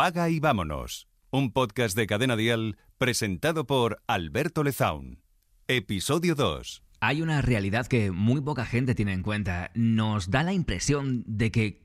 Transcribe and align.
Paga 0.00 0.30
y 0.30 0.40
vámonos. 0.40 1.08
Un 1.28 1.52
podcast 1.52 1.94
de 1.94 2.06
Cadena 2.06 2.34
Dial 2.34 2.78
presentado 2.96 3.66
por 3.66 4.02
Alberto 4.06 4.64
Lezaun. 4.64 5.22
Episodio 5.68 6.34
2. 6.34 6.82
Hay 7.00 7.20
una 7.20 7.42
realidad 7.42 7.86
que 7.86 8.10
muy 8.10 8.40
poca 8.40 8.64
gente 8.64 8.94
tiene 8.94 9.12
en 9.12 9.22
cuenta. 9.22 9.70
Nos 9.74 10.30
da 10.30 10.42
la 10.42 10.54
impresión 10.54 11.22
de 11.26 11.50
que 11.50 11.82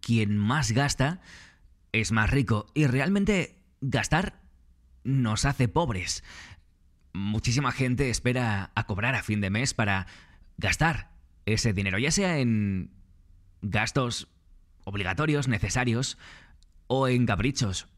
quien 0.00 0.36
más 0.36 0.72
gasta 0.72 1.20
es 1.92 2.10
más 2.10 2.28
rico 2.28 2.66
y 2.74 2.88
realmente 2.88 3.62
gastar 3.80 4.40
nos 5.04 5.44
hace 5.44 5.68
pobres. 5.68 6.24
Muchísima 7.12 7.70
gente 7.70 8.10
espera 8.10 8.72
a 8.74 8.86
cobrar 8.88 9.14
a 9.14 9.22
fin 9.22 9.40
de 9.40 9.50
mes 9.50 9.74
para 9.74 10.08
gastar 10.56 11.12
ese 11.46 11.72
dinero, 11.72 12.00
ya 12.00 12.10
sea 12.10 12.40
en 12.40 12.90
gastos 13.62 14.26
obligatorios, 14.82 15.46
necesarios, 15.46 16.18
o 16.94 17.08
en 17.08 17.26
caprichos. 17.26 17.88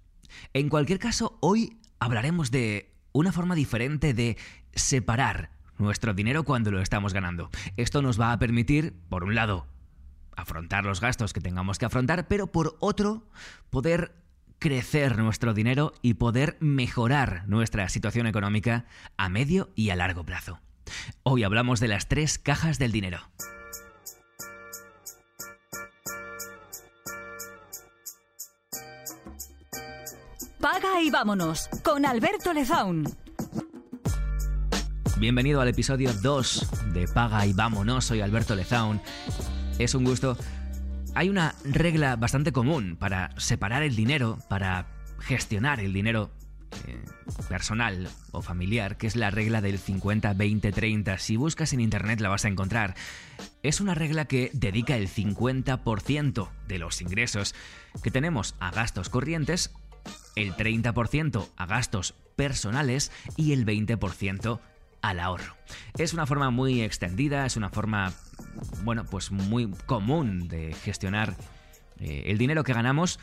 En 0.53 0.69
cualquier 0.69 0.99
caso, 0.99 1.39
hoy 1.41 1.79
hablaremos 1.99 2.51
de 2.51 2.95
una 3.13 3.33
forma 3.33 3.55
diferente 3.55 4.15
de 4.15 4.37
separar 4.75 5.51
nuestro 5.79 6.15
dinero 6.15 6.45
cuando 6.45 6.71
lo 6.71 6.81
estamos 6.81 7.13
ganando. 7.13 7.51
Esto 7.77 8.03
nos 8.03 8.21
va 8.21 8.33
a 8.33 8.39
permitir, 8.39 8.95
por 9.09 9.25
un 9.25 9.35
lado, 9.35 9.67
afrontar 10.37 10.85
los 10.85 11.01
gastos 11.01 11.33
que 11.33 11.41
tengamos 11.41 11.79
que 11.79 11.87
afrontar, 11.87 12.29
pero 12.29 12.53
por 12.53 12.77
otro, 12.81 13.29
poder 13.71 14.15
crecer 14.59 15.19
nuestro 15.19 15.55
dinero 15.55 15.93
y 16.03 16.15
poder 16.15 16.57
mejorar 16.61 17.45
nuestra 17.47 17.89
situación 17.89 18.27
económica 18.27 18.87
a 19.17 19.29
medio 19.29 19.71
y 19.75 19.91
a 19.91 19.97
largo 19.97 20.25
plazo. 20.25 20.61
Hoy 21.23 21.43
hablamos 21.43 21.81
de 21.81 21.89
las 21.89 22.09
tres 22.09 22.39
cajas 22.39 22.79
del 22.79 22.93
dinero. 22.93 23.21
Paga 30.73 31.01
y 31.01 31.11
vámonos 31.11 31.69
con 31.85 32.05
Alberto 32.05 32.53
Lezaun. 32.53 33.05
Bienvenido 35.17 35.61
al 35.61 35.69
episodio 35.69 36.13
2 36.13 36.93
de 36.93 37.07
Paga 37.07 37.47
y 37.47 37.53
vámonos, 37.53 38.07
soy 38.07 38.21
Alberto 38.21 38.57
Lezaun. 38.57 39.01
Es 39.79 39.95
un 39.95 40.03
gusto. 40.03 40.37
Hay 41.15 41.29
una 41.29 41.55
regla 41.63 42.17
bastante 42.17 42.51
común 42.51 42.97
para 42.99 43.31
separar 43.39 43.85
el 43.85 43.95
dinero, 43.95 44.39
para 44.49 44.89
gestionar 45.21 45.79
el 45.79 45.93
dinero 45.93 46.33
eh, 46.89 47.01
personal 47.49 48.09
o 48.33 48.43
familiar, 48.43 48.97
que 48.97 49.07
es 49.07 49.15
la 49.15 49.31
regla 49.31 49.61
del 49.61 49.79
50-20-30. 49.79 51.19
Si 51.19 51.37
buscas 51.37 51.75
en 51.75 51.81
internet 51.81 52.21
la 52.21 52.29
vas 52.29 52.45
a 52.45 52.49
encontrar. 52.49 52.97
Es 53.63 53.81
una 53.81 53.95
regla 53.95 54.25
que 54.25 54.51
dedica 54.53 54.97
el 54.97 55.09
50% 55.09 56.49
de 56.67 56.79
los 56.81 57.01
ingresos 57.03 57.55
que 58.03 58.11
tenemos 58.11 58.57
a 58.59 58.73
gastos 58.73 59.09
corrientes 59.11 59.71
el 60.35 60.55
30% 60.55 61.49
a 61.57 61.67
gastos 61.67 62.15
personales 62.37 63.13
y 63.37 63.53
el 63.53 63.65
20% 63.65 64.61
al 65.03 65.21
ahorro. 65.21 65.57
Es 65.99 66.13
una 66.13 66.27
forma 66.27 66.51
muy 66.51 66.83
extendida, 66.83 67.47
es 67.47 67.57
una 67.57 67.71
forma, 67.71 68.13
bueno, 68.85 69.05
pues 69.05 69.31
muy 69.31 69.71
común 69.87 70.49
de 70.49 70.75
gestionar 70.75 71.37
eh, 71.99 72.25
el 72.27 72.39
dinero 72.39 72.65
que 72.65 72.73
ganamos, 72.73 73.19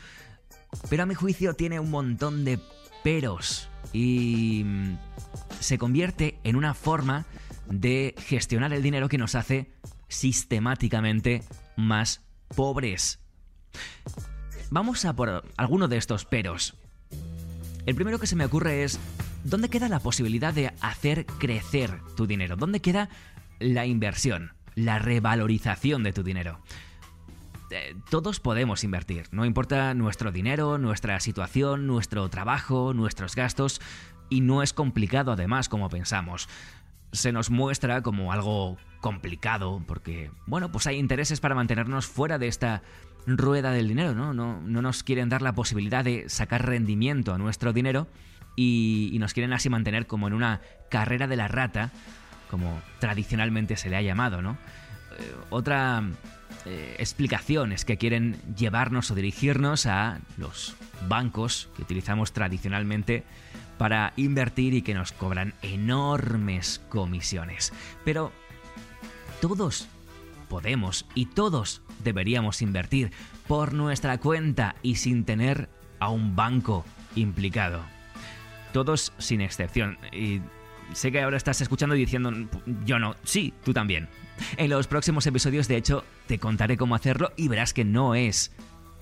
pero 0.88 1.02
a 1.02 1.06
mi 1.06 1.14
juicio 1.14 1.54
tiene 1.54 1.80
un 1.80 1.90
montón 1.90 2.44
de 2.44 2.58
peros 3.02 3.68
y 3.92 4.62
mm, 4.64 4.98
se 5.60 5.78
convierte 5.78 6.38
en 6.42 6.56
una 6.56 6.74
forma 6.74 7.26
de 7.66 8.14
gestionar 8.18 8.72
el 8.72 8.82
dinero 8.82 9.08
que 9.08 9.18
nos 9.18 9.34
hace 9.34 9.70
sistemáticamente 10.08 11.42
más 11.76 12.22
pobres. 12.54 13.20
Vamos 14.70 15.04
a 15.04 15.14
por 15.14 15.44
alguno 15.56 15.88
de 15.88 15.96
estos 15.96 16.24
peros. 16.24 16.74
El 17.86 17.94
primero 17.94 18.18
que 18.18 18.26
se 18.26 18.36
me 18.36 18.44
ocurre 18.44 18.84
es, 18.84 18.98
¿dónde 19.44 19.68
queda 19.68 19.88
la 19.88 20.00
posibilidad 20.00 20.54
de 20.54 20.72
hacer 20.80 21.26
crecer 21.26 22.00
tu 22.16 22.26
dinero? 22.26 22.56
¿Dónde 22.56 22.80
queda 22.80 23.08
la 23.58 23.86
inversión, 23.86 24.52
la 24.74 24.98
revalorización 24.98 26.02
de 26.02 26.12
tu 26.12 26.22
dinero? 26.22 26.60
Eh, 27.70 27.94
todos 28.10 28.40
podemos 28.40 28.84
invertir, 28.84 29.26
no 29.32 29.44
importa 29.44 29.94
nuestro 29.94 30.32
dinero, 30.32 30.78
nuestra 30.78 31.18
situación, 31.20 31.86
nuestro 31.86 32.28
trabajo, 32.30 32.94
nuestros 32.94 33.34
gastos, 33.34 33.80
y 34.30 34.40
no 34.40 34.62
es 34.62 34.72
complicado 34.72 35.32
además 35.32 35.68
como 35.68 35.88
pensamos. 35.88 36.48
Se 37.12 37.32
nos 37.32 37.50
muestra 37.50 38.02
como 38.02 38.32
algo 38.32 38.76
complicado 39.00 39.82
porque, 39.86 40.30
bueno, 40.46 40.72
pues 40.72 40.86
hay 40.86 40.96
intereses 40.96 41.40
para 41.40 41.54
mantenernos 41.54 42.06
fuera 42.06 42.38
de 42.38 42.48
esta 42.48 42.82
rueda 43.26 43.70
del 43.72 43.88
dinero, 43.88 44.14
¿no? 44.14 44.34
No, 44.34 44.60
no 44.60 44.82
nos 44.82 45.02
quieren 45.02 45.28
dar 45.28 45.42
la 45.42 45.52
posibilidad 45.54 46.04
de 46.04 46.28
sacar 46.28 46.66
rendimiento 46.66 47.32
a 47.34 47.38
nuestro 47.38 47.72
dinero 47.72 48.06
y, 48.56 49.16
nos 49.18 49.32
quieren 49.32 49.52
así 49.52 49.68
mantener 49.68 50.06
como 50.06 50.28
en 50.28 50.34
una 50.34 50.60
carrera 50.90 51.26
de 51.26 51.36
la 51.36 51.48
rata, 51.48 51.90
como 52.50 52.80
tradicionalmente 53.00 53.76
se 53.76 53.90
le 53.90 53.96
ha 53.96 54.02
llamado, 54.02 54.42
¿no? 54.42 54.52
Eh, 55.18 55.34
otra 55.50 56.02
eh, 56.66 56.96
explicación 56.98 57.72
es 57.72 57.84
que 57.84 57.96
quieren 57.96 58.36
llevarnos 58.56 59.10
o 59.10 59.14
dirigirnos 59.14 59.86
a 59.86 60.20
los 60.36 60.76
bancos 61.08 61.68
que 61.76 61.82
utilizamos 61.82 62.32
tradicionalmente 62.32 63.24
para 63.78 64.12
invertir 64.16 64.74
y 64.74 64.82
que 64.82 64.94
nos 64.94 65.12
cobran 65.12 65.54
enormes 65.62 66.80
comisiones. 66.88 67.72
Pero 68.04 68.30
todos 69.40 69.88
podemos 70.54 71.04
y 71.16 71.26
todos 71.26 71.82
deberíamos 72.04 72.62
invertir 72.62 73.10
por 73.48 73.74
nuestra 73.74 74.18
cuenta 74.18 74.76
y 74.82 74.94
sin 74.94 75.24
tener 75.24 75.68
a 75.98 76.10
un 76.10 76.36
banco 76.36 76.84
implicado. 77.16 77.82
Todos 78.72 79.12
sin 79.18 79.40
excepción. 79.40 79.98
Y 80.12 80.42
sé 80.92 81.10
que 81.10 81.20
ahora 81.20 81.38
estás 81.38 81.60
escuchando 81.60 81.96
y 81.96 81.98
diciendo, 81.98 82.30
yo 82.84 83.00
no, 83.00 83.16
sí, 83.24 83.52
tú 83.64 83.72
también. 83.72 84.08
En 84.56 84.70
los 84.70 84.86
próximos 84.86 85.26
episodios, 85.26 85.66
de 85.66 85.76
hecho, 85.76 86.04
te 86.28 86.38
contaré 86.38 86.76
cómo 86.76 86.94
hacerlo 86.94 87.32
y 87.36 87.48
verás 87.48 87.74
que 87.74 87.84
no 87.84 88.14
es 88.14 88.52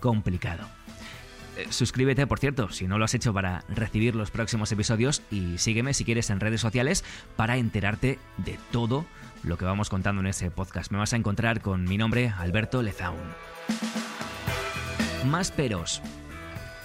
complicado. 0.00 0.66
Eh, 1.58 1.66
suscríbete, 1.68 2.26
por 2.26 2.38
cierto, 2.38 2.70
si 2.70 2.86
no 2.86 2.96
lo 2.96 3.04
has 3.04 3.12
hecho 3.12 3.34
para 3.34 3.62
recibir 3.68 4.16
los 4.16 4.30
próximos 4.30 4.72
episodios 4.72 5.20
y 5.30 5.58
sígueme 5.58 5.92
si 5.92 6.06
quieres 6.06 6.30
en 6.30 6.40
redes 6.40 6.62
sociales 6.62 7.04
para 7.36 7.58
enterarte 7.58 8.18
de 8.38 8.58
todo 8.70 9.04
lo 9.44 9.58
que 9.58 9.64
vamos 9.64 9.88
contando 9.88 10.20
en 10.20 10.28
ese 10.28 10.50
podcast. 10.50 10.90
Me 10.92 10.98
vas 10.98 11.12
a 11.12 11.16
encontrar 11.16 11.60
con 11.60 11.84
mi 11.84 11.98
nombre, 11.98 12.32
Alberto 12.36 12.82
Lezaun. 12.82 13.18
Más 15.26 15.50
peros. 15.50 16.02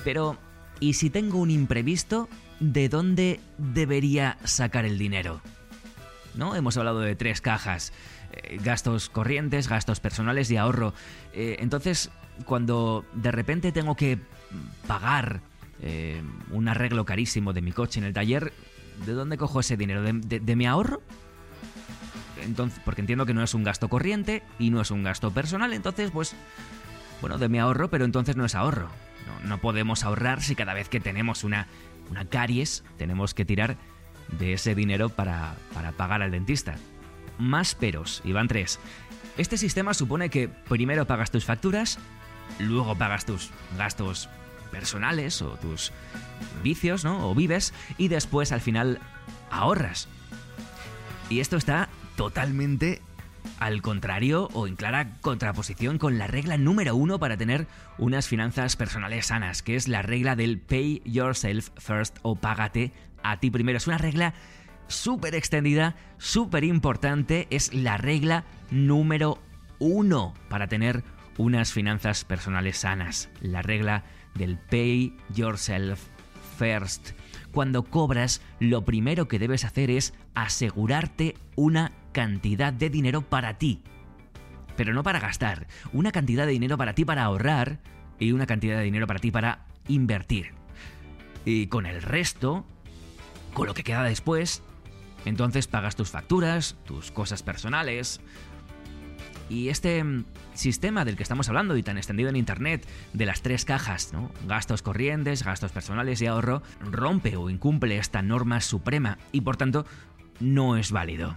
Pero, 0.04 0.38
¿y 0.80 0.94
si 0.94 1.10
tengo 1.10 1.40
un 1.40 1.52
imprevisto? 1.52 2.30
¿De 2.60 2.90
dónde 2.90 3.40
debería 3.58 4.38
sacar 4.44 4.86
el 4.86 4.98
dinero? 4.98 5.42
¿No? 6.36 6.56
Hemos 6.56 6.78
hablado 6.78 7.00
de 7.02 7.16
tres 7.16 7.42
cajas. 7.42 7.94
Eh, 8.32 8.60
gastos 8.64 9.10
corrientes, 9.10 9.68
gastos 9.68 10.00
personales 10.00 10.50
y 10.52 10.58
ahorro. 10.58 10.94
Eh, 11.34 11.58
entonces, 11.60 12.10
cuando 12.46 13.06
de 13.14 13.32
repente 13.32 13.72
tengo 13.72 13.96
que 13.96 14.20
pagar 14.88 15.42
eh, 15.82 16.22
un 16.52 16.68
arreglo 16.68 17.06
carísimo 17.06 17.54
de 17.54 17.62
mi 17.62 17.72
coche 17.72 18.00
en 18.00 18.06
el 18.06 18.14
taller, 18.14 18.54
¿de 19.06 19.14
dónde 19.14 19.38
cojo 19.38 19.60
ese 19.60 19.78
dinero? 19.78 20.02
de 20.04 20.56
mi 20.56 20.66
ahorro? 20.66 21.02
Entonces, 22.44 22.82
porque 22.84 23.02
entiendo 23.02 23.26
que 23.26 23.34
no 23.34 23.44
es 23.44 23.54
un 23.54 23.64
gasto 23.64 23.90
corriente 23.90 24.44
y 24.60 24.70
no 24.70 24.82
es 24.82 24.92
un 24.92 25.04
gasto 25.04 25.32
personal, 25.32 25.74
entonces 25.74 26.12
pues, 26.12 26.36
bueno, 27.22 27.38
de 27.38 27.50
mi 27.50 27.60
ahorro, 27.60 27.90
pero 27.90 28.06
entonces 28.06 28.36
no 28.36 28.46
es 28.46 28.56
ahorro. 28.56 28.90
No, 29.44 29.58
podemos 29.60 30.04
ahorrar 30.04 30.42
si 30.42 30.56
cada 30.56 30.74
vez 30.74 30.88
que 30.90 31.00
tenemos 31.00 31.44
una, 31.44 31.68
una 32.10 32.26
caries 32.26 32.84
tenemos 32.98 33.34
que 33.34 33.46
tirar 33.46 33.78
de 34.40 34.54
ese 34.54 34.74
dinero 34.74 35.10
para, 35.10 35.56
para 35.74 35.92
pagar 35.92 36.22
al 36.22 36.32
dentista. 36.32 36.76
Más 37.38 37.76
peros, 37.76 38.22
van 38.26 38.48
tres. 38.48 38.80
Este 39.38 39.58
sistema 39.58 39.94
supone 39.94 40.30
que 40.30 40.48
primero 40.48 41.06
pagas 41.06 41.30
tus 41.30 41.46
facturas, 41.46 42.00
luego 42.60 42.98
pagas 42.98 43.26
tus 43.26 43.52
gastos 43.78 44.30
personales 44.72 45.42
o 45.42 45.52
tus 45.58 45.92
vicios, 46.64 47.04
¿no? 47.04 47.30
O 47.30 47.36
vives, 47.36 47.74
y 47.98 48.08
después 48.08 48.52
al 48.52 48.62
final 48.62 49.00
ahorras. 49.52 50.08
Y 51.30 51.40
esto 51.40 51.58
está 51.58 51.87
totalmente 52.28 53.02
al 53.58 53.82
contrario 53.82 54.50
o 54.52 54.68
en 54.68 54.76
clara 54.76 55.14
contraposición 55.22 55.98
con 55.98 56.18
la 56.18 56.28
regla 56.28 56.58
número 56.58 56.94
uno 56.94 57.20
para 57.20 57.38
tener 57.38 57.68
unas 57.98 58.28
finanzas 58.28 58.76
personales 58.76 59.28
sanas, 59.28 59.62
que 59.64 59.78
es 59.78 59.88
la 59.88 60.02
regla 60.02 60.36
del 60.36 60.60
pay 60.60 61.02
yourself 61.06 61.70
first 61.78 62.18
o 62.24 62.36
págate 62.36 62.92
a 63.24 63.40
ti 63.40 63.50
primero. 63.50 63.78
Es 63.78 63.88
una 63.88 63.98
regla 63.98 64.34
súper 64.90 65.36
extendida, 65.36 65.96
súper 66.18 66.66
importante, 66.66 67.48
es 67.50 67.74
la 67.74 67.96
regla 67.96 68.44
número 68.72 69.40
uno 69.80 70.34
para 70.50 70.68
tener 70.68 71.06
unas 71.38 71.72
finanzas 71.72 72.26
personales 72.26 72.80
sanas. 72.80 73.30
La 73.40 73.62
regla 73.62 74.04
del 74.36 74.58
pay 74.58 75.16
yourself 75.34 76.02
first. 76.58 77.12
Cuando 77.54 77.84
cobras, 77.84 78.42
lo 78.60 78.84
primero 78.84 79.30
que 79.30 79.40
debes 79.40 79.64
hacer 79.64 79.90
es 79.92 80.14
asegurarte 80.36 81.36
una 81.56 81.94
cantidad 82.18 82.74
de 82.74 82.90
dinero 82.90 83.22
para 83.22 83.60
ti. 83.60 83.80
Pero 84.76 84.92
no 84.92 85.04
para 85.04 85.20
gastar, 85.20 85.68
una 85.94 86.12
cantidad 86.12 86.48
de 86.48 86.52
dinero 86.54 86.76
para 86.76 86.96
ti 86.96 87.06
para 87.06 87.24
ahorrar 87.24 87.78
y 88.18 88.32
una 88.32 88.48
cantidad 88.48 88.76
de 88.80 88.86
dinero 88.86 89.06
para 89.06 89.20
ti 89.20 89.30
para 89.30 89.68
invertir. 89.88 90.48
Y 91.46 91.68
con 91.68 91.86
el 91.86 92.02
resto, 92.02 92.66
con 93.54 93.68
lo 93.68 93.76
que 93.76 93.84
queda 93.84 94.02
después, 94.02 94.64
entonces 95.26 95.68
pagas 95.68 95.96
tus 95.96 96.10
facturas, 96.10 96.76
tus 96.88 97.12
cosas 97.12 97.44
personales. 97.44 98.20
Y 99.48 99.70
este 99.70 100.04
mm, 100.04 100.26
sistema 100.56 101.06
del 101.06 101.18
que 101.18 101.24
estamos 101.24 101.50
hablando 101.50 101.78
y 101.78 101.84
tan 101.84 101.98
extendido 101.98 102.30
en 102.30 102.36
Internet, 102.36 102.84
de 103.14 103.28
las 103.28 103.44
tres 103.44 103.64
cajas, 103.64 104.12
¿no? 104.12 104.32
gastos 104.48 104.82
corrientes, 104.82 105.44
gastos 105.44 105.72
personales 105.72 106.20
y 106.24 106.26
ahorro, 106.26 106.64
rompe 106.82 107.38
o 107.38 107.52
incumple 107.52 108.00
esta 108.00 108.24
norma 108.24 108.60
suprema 108.60 109.20
y 109.32 109.42
por 109.42 109.56
tanto 109.56 109.86
no 110.40 110.78
es 110.78 110.92
válido. 110.92 111.36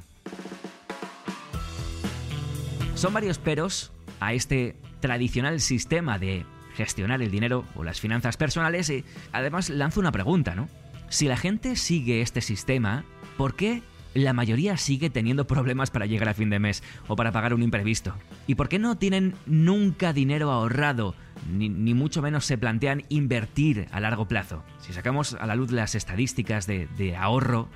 Son 3.00 3.14
varios 3.14 3.38
peros 3.38 3.92
a 4.20 4.34
este 4.34 4.76
tradicional 5.00 5.60
sistema 5.60 6.18
de 6.18 6.44
gestionar 6.74 7.22
el 7.22 7.30
dinero 7.30 7.64
o 7.74 7.82
las 7.82 7.98
finanzas 7.98 8.36
personales 8.36 8.90
y 8.90 9.06
además 9.32 9.70
lanzo 9.70 10.00
una 10.00 10.12
pregunta, 10.12 10.54
¿no? 10.54 10.68
Si 11.08 11.26
la 11.26 11.38
gente 11.38 11.76
sigue 11.76 12.20
este 12.20 12.42
sistema, 12.42 13.06
¿por 13.38 13.56
qué 13.56 13.82
la 14.12 14.34
mayoría 14.34 14.76
sigue 14.76 15.08
teniendo 15.08 15.46
problemas 15.46 15.90
para 15.90 16.04
llegar 16.04 16.28
a 16.28 16.34
fin 16.34 16.50
de 16.50 16.58
mes 16.58 16.82
o 17.08 17.16
para 17.16 17.32
pagar 17.32 17.54
un 17.54 17.62
imprevisto? 17.62 18.14
¿Y 18.46 18.56
por 18.56 18.68
qué 18.68 18.78
no 18.78 18.98
tienen 18.98 19.34
nunca 19.46 20.12
dinero 20.12 20.50
ahorrado? 20.50 21.14
Ni, 21.50 21.70
mucho 21.94 22.20
menos 22.20 22.44
se 22.44 22.58
plantean 22.58 23.04
invertir 23.08 23.88
a 23.92 24.00
largo 24.00 24.28
plazo. 24.28 24.62
Si 24.78 24.92
sacamos 24.92 25.32
a 25.32 25.46
la 25.46 25.54
luz 25.54 25.70
las 25.70 25.94
estadísticas 25.94 26.66
de 26.66 27.16
ahorro, 27.18 27.70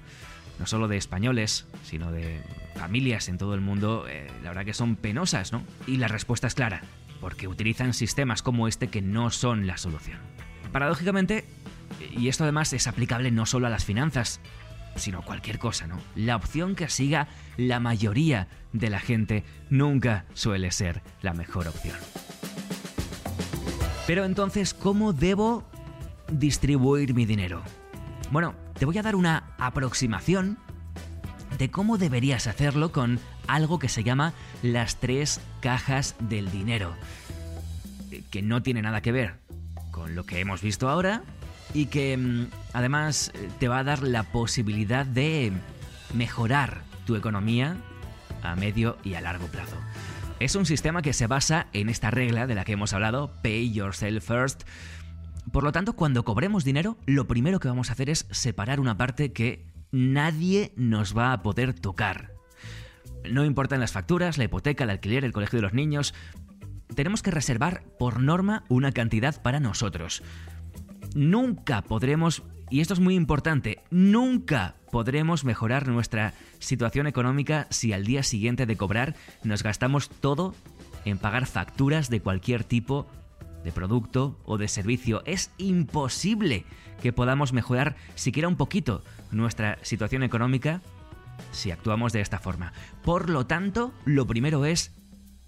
no 0.59 0.67
solo 0.67 0.87
de 0.87 0.99
españoles, 0.99 1.67
sino 1.83 2.13
de 2.13 2.43
familias 2.75 3.29
en 3.29 3.39
todo 3.39 3.55
el 3.55 3.61
mundo, 3.61 4.07
eh, 4.09 4.31
la 4.43 4.51
verdad 4.51 4.65
que 4.65 4.75
son 4.75 4.97
penosas, 4.97 5.53
¿no? 5.53 5.63
Y 5.87 5.97
la 5.97 6.09
respuesta 6.09 6.47
es 6.47 6.55
clara, 6.55 6.83
porque 7.21 7.49
utilizan 7.49 7.95
sistemas 7.95 8.43
como 8.43 8.69
este 8.69 8.89
que 8.89 9.03
no 9.03 9.31
son 9.31 9.67
la 9.67 9.77
solución. 9.77 10.19
Paradójicamente, 10.73 11.45
y 12.17 12.29
esto 12.29 12.45
además 12.45 12.73
es 12.73 12.87
aplicable 12.87 13.31
no 13.31 13.47
solo 13.47 13.67
a 13.67 13.71
las 13.71 13.85
finanzas, 13.85 14.41
sino 14.97 15.19
a 15.19 15.23
cualquier 15.23 15.59
cosa, 15.59 15.87
¿no? 15.87 15.99
La 16.15 16.37
opción 16.37 16.75
que 16.75 16.89
siga 16.89 17.29
la 17.57 17.81
mayoría 17.81 18.49
de 18.73 18.91
la 18.91 19.01
gente 19.01 19.45
nunca 19.71 20.25
suele 20.35 20.71
ser 20.71 21.03
la 21.23 21.35
mejor 21.35 21.69
opción. 21.69 21.97
Pero 24.07 24.25
entonces, 24.25 24.75
¿cómo 24.75 25.13
debo 25.13 25.65
distribuir 26.31 27.15
mi 27.15 27.25
dinero? 27.25 27.63
Bueno, 28.31 28.55
te 28.79 28.85
voy 28.85 28.99
a 28.99 29.03
dar 29.03 29.17
una 29.17 29.55
aproximación 29.59 30.59
de 31.59 31.71
cómo 31.71 31.99
deberías 31.99 32.47
hacerlo 32.47 32.93
con 32.93 33.19
algo 33.47 33.79
que 33.79 33.89
se 33.89 34.05
llama 34.05 34.33
las 34.63 34.97
tres 34.97 35.41
cajas 35.61 36.17
del 36.19 36.51
dinero, 36.51 36.95
que 38.31 38.43
no 38.43 38.63
tiene 38.63 38.83
nada 38.83 39.01
que 39.01 39.13
ver 39.13 39.35
con 39.91 40.15
lo 40.15 40.25
que 40.27 40.41
hemos 40.41 40.61
visto 40.61 40.89
ahora 40.89 41.23
y 41.73 41.87
que 41.87 42.17
mm, 42.17 42.47
además 42.73 43.33
te 43.59 43.69
va 43.69 43.79
a 43.79 43.85
dar 43.85 44.03
la 44.03 44.25
posibilidad 44.25 45.07
de 45.07 45.53
mejorar 46.13 46.83
tu 47.07 47.17
economía 47.17 47.77
a 48.43 48.55
medio 48.57 48.97
y 49.05 49.15
a 49.15 49.21
largo 49.21 49.47
plazo. 49.47 49.77
Es 50.41 50.57
un 50.57 50.67
sistema 50.67 51.03
que 51.03 51.13
se 51.13 51.27
basa 51.27 51.69
en 51.73 51.89
esta 51.89 52.11
regla 52.11 52.47
de 52.47 52.55
la 52.55 52.65
que 52.65 52.73
hemos 52.73 52.93
hablado, 52.93 53.33
Pay 53.43 53.73
Yourself 53.73 54.27
First. 54.27 54.65
Por 55.53 55.63
lo 55.63 55.73
tanto, 55.73 55.95
cuando 55.95 56.25
cobremos 56.25 56.65
dinero, 56.65 56.97
lo 57.07 57.27
primero 57.27 57.61
que 57.61 57.69
vamos 57.69 57.89
a 57.89 57.93
hacer 57.93 58.11
es 58.11 58.27
separar 58.31 58.81
una 58.81 58.97
parte 58.97 59.33
que 59.33 59.65
nadie 59.95 60.73
nos 60.75 61.17
va 61.17 61.33
a 61.33 61.43
poder 61.43 61.73
tocar. 61.73 62.33
No 63.31 63.45
importan 63.45 63.79
las 63.79 63.93
facturas, 63.93 64.37
la 64.39 64.45
hipoteca, 64.45 64.85
el 64.85 64.91
alquiler, 64.91 65.25
el 65.25 65.33
colegio 65.33 65.59
de 65.59 65.63
los 65.63 65.73
niños. 65.73 66.15
Tenemos 66.95 67.23
que 67.23 67.31
reservar 67.31 67.85
por 67.99 68.21
norma 68.21 68.65
una 68.69 68.91
cantidad 68.91 69.41
para 69.41 69.61
nosotros. 69.61 70.23
Nunca 71.15 71.83
podremos, 71.83 72.43
y 72.71 72.81
esto 72.81 72.93
es 72.93 73.01
muy 73.01 73.15
importante, 73.15 73.85
nunca 73.91 74.75
podremos 74.91 75.45
mejorar 75.45 75.87
nuestra 75.87 76.35
situación 76.59 77.07
económica 77.07 77.69
si 77.71 77.93
al 77.93 78.05
día 78.05 78.25
siguiente 78.25 78.67
de 78.67 78.77
cobrar 78.77 79.15
nos 79.45 79.63
gastamos 79.63 80.09
todo 80.09 80.55
en 81.05 81.19
pagar 81.19 81.47
facturas 81.47 82.11
de 82.11 82.21
cualquier 82.21 82.65
tipo 82.65 83.07
de 83.65 83.73
producto 83.73 84.39
o 84.45 84.59
de 84.59 84.69
servicio. 84.69 85.23
Es 85.27 85.51
imposible 85.59 86.65
que 87.03 87.13
podamos 87.13 87.53
mejorar 87.53 87.97
siquiera 88.15 88.49
un 88.49 88.57
poquito 88.57 89.03
nuestra 89.31 89.79
situación 89.83 90.23
económica 90.23 90.81
si 91.51 91.71
actuamos 91.71 92.13
de 92.13 92.21
esta 92.21 92.39
forma. 92.39 92.73
Por 93.03 93.31
lo 93.31 93.47
tanto, 93.47 93.93
lo 94.05 94.27
primero 94.27 94.65
es 94.65 94.95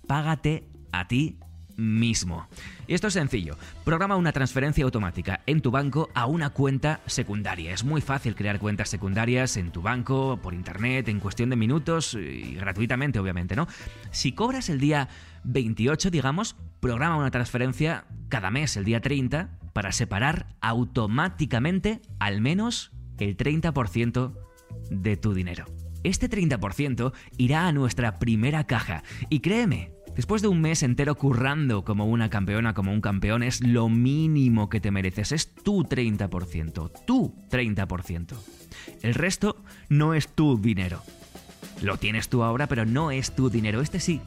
págate 0.06 0.68
a 0.92 1.06
ti 1.06 1.38
mismo. 1.76 2.48
Y 2.86 2.94
esto 2.94 3.08
es 3.08 3.14
sencillo. 3.14 3.56
Programa 3.84 4.16
una 4.16 4.32
transferencia 4.32 4.84
automática 4.84 5.40
en 5.46 5.60
tu 5.60 5.70
banco 5.70 6.08
a 6.14 6.26
una 6.26 6.50
cuenta 6.50 7.00
secundaria. 7.06 7.72
Es 7.72 7.84
muy 7.84 8.00
fácil 8.00 8.34
crear 8.34 8.58
cuentas 8.58 8.88
secundarias 8.88 9.56
en 9.56 9.70
tu 9.70 9.82
banco, 9.82 10.38
por 10.42 10.54
internet, 10.54 11.08
en 11.08 11.20
cuestión 11.20 11.50
de 11.50 11.56
minutos 11.56 12.14
y 12.14 12.54
gratuitamente, 12.54 13.18
obviamente, 13.18 13.56
¿no? 13.56 13.66
Si 14.10 14.32
cobras 14.32 14.68
el 14.68 14.80
día 14.80 15.08
28, 15.44 16.10
digamos, 16.10 16.56
programa 16.80 17.16
una 17.16 17.30
transferencia 17.30 18.04
cada 18.28 18.50
mes, 18.50 18.76
el 18.76 18.84
día 18.84 19.00
30, 19.00 19.58
para 19.72 19.92
separar 19.92 20.46
automáticamente 20.60 22.00
al 22.18 22.40
menos 22.40 22.92
el 23.18 23.36
30% 23.36 24.34
de 24.90 25.16
tu 25.16 25.34
dinero. 25.34 25.66
Este 26.02 26.30
30% 26.30 27.12
irá 27.36 27.66
a 27.66 27.72
nuestra 27.72 28.18
primera 28.18 28.64
caja 28.64 29.02
y 29.28 29.40
créeme, 29.40 29.96
Después 30.16 30.40
de 30.40 30.48
un 30.48 30.62
mes 30.62 30.82
entero 30.82 31.14
currando 31.14 31.84
como 31.84 32.06
una 32.06 32.30
campeona, 32.30 32.72
como 32.72 32.90
un 32.90 33.02
campeón, 33.02 33.42
es 33.42 33.60
lo 33.60 33.90
mínimo 33.90 34.70
que 34.70 34.80
te 34.80 34.90
mereces. 34.90 35.30
Es 35.30 35.54
tu 35.54 35.82
30%. 35.84 36.90
Tu 37.04 37.34
30%. 37.50 38.34
El 39.02 39.12
resto 39.12 39.62
no 39.90 40.14
es 40.14 40.28
tu 40.28 40.56
dinero. 40.56 41.02
Lo 41.82 41.98
tienes 41.98 42.30
tú 42.30 42.42
ahora, 42.42 42.66
pero 42.66 42.86
no 42.86 43.10
es 43.10 43.36
tu 43.36 43.50
dinero. 43.50 43.82
Este 43.82 44.00
sí. 44.00 44.22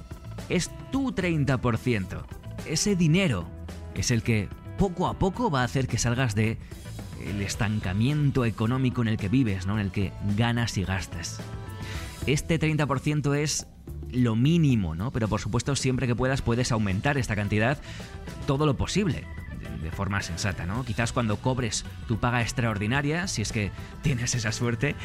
Es 0.48 0.72
tu 0.92 1.12
30%. 1.12 2.24
Ese 2.66 2.96
dinero 2.96 3.48
es 3.96 4.12
el 4.12 4.24
que 4.24 4.48
poco 4.78 5.08
a 5.08 5.20
poco 5.20 5.52
va 5.52 5.62
a 5.62 5.66
hacer 5.66 5.88
que 5.88 5.98
salgas 5.98 6.36
de 6.36 6.58
el 7.26 7.42
estancamiento 7.42 8.46
económico 8.46 9.02
en 9.02 9.10
el 9.10 9.18
que 9.18 9.28
vives, 9.28 9.66
¿no? 9.66 9.74
En 9.74 9.82
el 9.82 9.92
que 9.92 10.14
ganas 10.38 10.78
y 10.78 10.86
gastas. 10.86 11.42
Este 12.26 12.60
30% 12.60 13.36
es 13.36 13.68
lo 14.12 14.36
mínimo, 14.36 14.96
¿no? 14.96 15.12
Pero 15.12 15.28
por 15.28 15.42
supuesto, 15.42 15.76
siempre 15.76 16.08
que 16.08 16.16
puedas, 16.16 16.42
puedes 16.42 16.72
aumentar 16.72 17.18
esta 17.18 17.36
cantidad 17.36 17.78
todo 18.48 18.66
lo 18.66 18.78
posible 18.78 19.26
de 19.82 19.92
forma 19.92 20.22
sensata, 20.22 20.66
¿no? 20.66 20.84
Quizás 20.84 21.14
cuando 21.14 21.38
cobres 21.38 21.86
tu 22.08 22.18
paga 22.18 22.42
extraordinaria, 22.42 23.28
si 23.28 23.42
es 23.42 23.52
que 23.52 23.72
tienes 24.02 24.36
esa 24.36 24.52
suerte, 24.52 24.96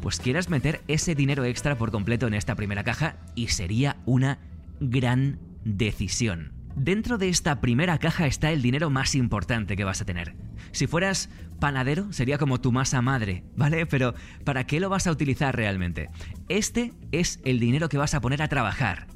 pues 0.00 0.18
quieras 0.20 0.48
meter 0.48 0.82
ese 0.88 1.14
dinero 1.14 1.44
extra 1.44 1.76
por 1.76 1.90
completo 1.90 2.26
en 2.26 2.34
esta 2.34 2.54
primera 2.54 2.84
caja 2.84 3.16
y 3.34 3.48
sería 3.48 3.96
una 4.06 4.38
gran 4.80 5.38
decisión. 5.64 6.52
Dentro 6.76 7.18
de 7.18 7.28
esta 7.28 7.60
primera 7.60 7.98
caja 7.98 8.26
está 8.26 8.52
el 8.52 8.62
dinero 8.62 8.88
más 8.88 9.14
importante 9.14 9.76
que 9.76 9.84
vas 9.84 10.00
a 10.00 10.04
tener. 10.04 10.36
Si 10.70 10.86
fueras 10.86 11.28
panadero, 11.58 12.12
sería 12.12 12.38
como 12.38 12.60
tu 12.60 12.70
masa 12.70 13.02
madre, 13.02 13.42
¿vale? 13.56 13.84
Pero 13.86 14.14
¿para 14.44 14.64
qué 14.64 14.78
lo 14.78 14.88
vas 14.88 15.06
a 15.06 15.10
utilizar 15.10 15.56
realmente? 15.56 16.08
Este 16.48 16.92
es 17.10 17.40
el 17.44 17.58
dinero 17.58 17.88
que 17.88 17.98
vas 17.98 18.14
a 18.14 18.20
poner 18.20 18.42
a 18.42 18.48
trabajar. 18.48 19.08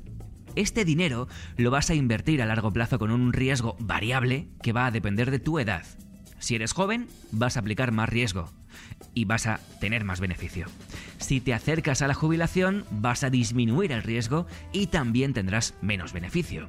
Este 0.57 0.85
dinero 0.85 1.28
lo 1.57 1.71
vas 1.71 1.88
a 1.90 1.95
invertir 1.95 2.42
a 2.42 2.47
largo 2.47 2.73
plazo 2.73 2.99
con 2.99 3.11
un 3.11 3.33
riesgo 3.33 3.76
variable 3.78 4.49
que 4.62 4.73
va 4.73 4.87
a 4.87 4.90
depender 4.90 5.31
de 5.31 5.38
tu 5.38 5.59
edad. 5.59 5.87
Si 6.40 6.57
eres 6.57 6.73
joven, 6.73 7.07
vas 7.31 7.57
a 7.57 7.61
aplicar 7.61 7.92
más 7.92 8.09
riesgo 8.09 8.50
y 9.14 9.25
vas 9.25 9.47
a 9.47 9.61
tener 9.81 10.04
más 10.04 10.21
beneficio. 10.21 10.66
Si 11.19 11.40
te 11.40 11.54
acercas 11.54 12.02
a 12.02 12.09
la 12.09 12.14
jubilación, 12.14 12.85
vas 12.90 13.25
a 13.25 13.31
disminuir 13.31 13.92
el 13.92 14.02
riesgo 14.02 14.47
y 14.73 14.87
también 14.87 15.35
tendrás 15.35 15.75
menos 15.81 16.12
beneficio. 16.12 16.69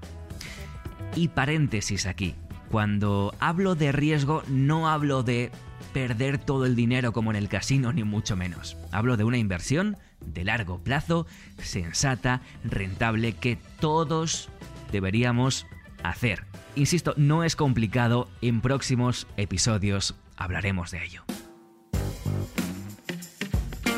Y 1.15 1.29
paréntesis 1.29 2.05
aquí. 2.05 2.35
Cuando 2.69 3.35
hablo 3.39 3.75
de 3.75 3.91
riesgo 3.91 4.41
no 4.47 4.89
hablo 4.89 5.21
de 5.21 5.51
perder 5.93 6.39
todo 6.39 6.65
el 6.65 6.75
dinero 6.75 7.13
como 7.13 7.29
en 7.29 7.37
el 7.37 7.47
casino, 7.47 7.93
ni 7.93 8.03
mucho 8.03 8.35
menos. 8.35 8.77
Hablo 8.91 9.15
de 9.15 9.23
una 9.23 9.37
inversión 9.37 9.97
de 10.25 10.43
largo 10.43 10.79
plazo, 10.79 11.27
sensata, 11.59 12.41
rentable, 12.63 13.33
que 13.33 13.57
todos 13.79 14.49
deberíamos 14.91 15.67
hacer. 16.03 16.45
Insisto, 16.75 17.13
no 17.17 17.43
es 17.43 17.55
complicado, 17.55 18.27
en 18.41 18.61
próximos 18.61 19.27
episodios 19.37 20.15
hablaremos 20.35 20.89
de 20.89 21.03
ello. 21.03 21.23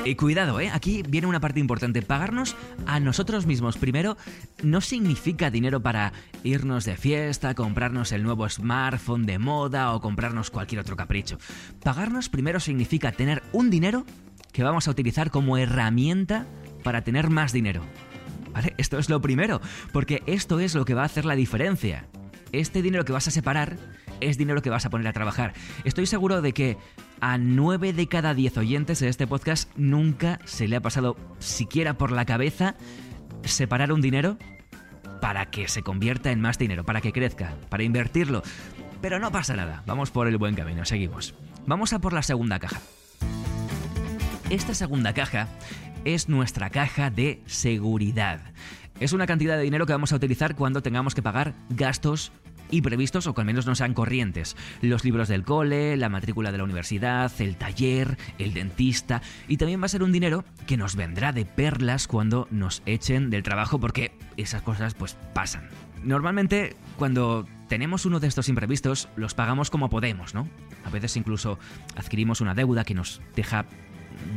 Y 0.06 0.14
cuidado, 0.14 0.60
¿eh? 0.60 0.70
Aquí 0.72 1.02
viene 1.02 1.26
una 1.26 1.40
parte 1.40 1.60
importante. 1.60 2.04
Pagarnos 2.04 2.56
a 2.86 3.00
nosotros 3.00 3.48
mismos 3.48 3.76
primero 3.76 4.18
no 4.62 4.80
significa 4.80 5.50
dinero 5.50 5.82
para 5.82 6.14
irnos 6.44 6.86
de 6.86 6.96
fiesta, 6.96 7.56
comprarnos 7.56 8.12
el 8.12 8.22
nuevo 8.22 8.48
smartphone 8.48 9.26
de 9.26 9.40
moda 9.40 9.96
o 9.96 10.02
comprarnos 10.02 10.52
cualquier 10.52 10.82
otro 10.82 10.96
capricho. 10.96 11.40
Pagarnos 11.84 12.30
primero 12.30 12.60
significa 12.60 13.14
tener 13.14 13.42
un 13.52 13.72
dinero 13.72 14.06
que 14.52 14.62
vamos 14.64 14.88
a 14.88 14.92
utilizar 14.92 15.32
como 15.32 15.58
herramienta 15.58 16.46
para 16.84 17.04
tener 17.04 17.32
más 17.32 17.52
dinero. 17.52 17.82
¿Vale? 18.54 18.76
Esto 18.78 19.00
es 19.00 19.10
lo 19.10 19.22
primero, 19.22 19.60
porque 19.92 20.22
esto 20.28 20.60
es 20.60 20.76
lo 20.76 20.86
que 20.86 20.94
va 20.94 21.02
a 21.02 21.06
hacer 21.06 21.26
la 21.26 21.36
diferencia. 21.36 22.06
Este 22.52 22.84
dinero 22.84 23.06
que 23.06 23.12
vas 23.12 23.28
a 23.28 23.32
separar 23.32 23.78
es 24.22 24.38
dinero 24.38 24.62
que 24.62 24.70
vas 24.70 24.86
a 24.86 24.92
poner 24.92 25.08
a 25.08 25.14
trabajar. 25.14 25.54
Estoy 25.84 26.06
seguro 26.06 26.44
de 26.44 26.54
que 26.54 26.78
a 27.22 27.38
9 27.38 27.94
de 27.94 28.08
cada 28.08 28.34
10 28.34 28.58
oyentes 28.58 29.00
de 29.00 29.10
este 29.10 29.28
podcast 29.28 29.72
nunca 29.76 30.40
se 30.46 30.68
le 30.68 30.76
ha 30.76 30.82
pasado 30.82 31.18
siquiera 31.40 31.98
por 31.98 32.12
la 32.12 32.26
cabeza 32.26 32.76
separar 33.44 33.92
un 33.92 34.02
dinero 34.02 34.38
para 35.22 35.48
que 35.48 35.68
se 35.68 35.84
convierta 35.84 36.32
en 36.32 36.42
más 36.42 36.58
dinero, 36.58 36.84
para 36.84 37.02
que 37.02 37.12
crezca, 37.12 37.56
para 37.70 37.84
invertirlo. 37.84 38.44
Pero 39.02 39.20
no 39.20 39.32
pasa 39.32 39.56
nada, 39.56 39.84
vamos 39.86 40.12
por 40.12 40.28
el 40.28 40.38
buen 40.38 40.56
camino, 40.56 40.86
seguimos. 40.86 41.36
Vamos 41.66 41.94
a 41.94 42.00
por 42.00 42.14
la 42.14 42.24
segunda 42.24 42.60
caja. 42.60 42.80
Esta 44.50 44.74
segunda 44.74 45.14
caja 45.14 45.48
es 46.04 46.30
nuestra 46.30 46.70
caja 46.70 47.10
de 47.10 47.42
seguridad. 47.46 48.40
Es 49.00 49.12
una 49.12 49.28
cantidad 49.28 49.58
de 49.58 49.64
dinero 49.64 49.86
que 49.86 49.94
vamos 49.94 50.14
a 50.14 50.16
utilizar 50.16 50.56
cuando 50.56 50.82
tengamos 50.82 51.16
que 51.16 51.22
pagar 51.22 51.56
gastos 51.70 52.32
imprevistos 52.72 53.28
o 53.28 53.34
que 53.34 53.42
al 53.42 53.48
menos 53.48 53.66
no 53.66 53.76
sean 53.76 53.94
corrientes. 53.94 54.56
Los 54.82 55.04
libros 55.04 55.28
del 55.28 55.44
cole, 55.44 55.98
la 55.98 56.10
matrícula 56.10 56.52
de 56.52 56.58
la 56.58 56.64
universidad, 56.64 57.32
el 57.40 57.58
taller, 57.58 58.18
el 58.38 58.54
dentista 58.54 59.22
y 59.48 59.58
también 59.58 59.82
va 59.82 59.86
a 59.86 59.90
ser 59.90 60.04
un 60.04 60.12
dinero 60.12 60.44
que 60.68 60.78
nos 60.78 60.96
vendrá 60.96 61.32
de 61.32 61.46
perlas 61.46 62.08
cuando 62.08 62.48
nos 62.52 62.82
echen 62.86 63.30
del 63.30 63.44
trabajo 63.44 63.80
porque 63.80 64.12
esas 64.38 64.62
cosas 64.62 64.94
pues 64.94 65.18
pasan. 65.34 65.70
Normalmente 66.04 66.76
cuando 66.98 67.48
tenemos 67.68 68.06
uno 68.06 68.20
de 68.20 68.28
estos 68.28 68.50
imprevistos 68.50 69.10
los 69.16 69.34
pagamos 69.34 69.70
como 69.70 69.90
podemos, 69.90 70.34
¿no? 70.34 70.48
A 70.86 70.90
veces 70.90 71.18
incluso 71.18 71.58
adquirimos 71.96 72.42
una 72.42 72.54
deuda 72.54 72.84
que 72.84 72.94
nos 72.94 73.22
deja 73.36 73.66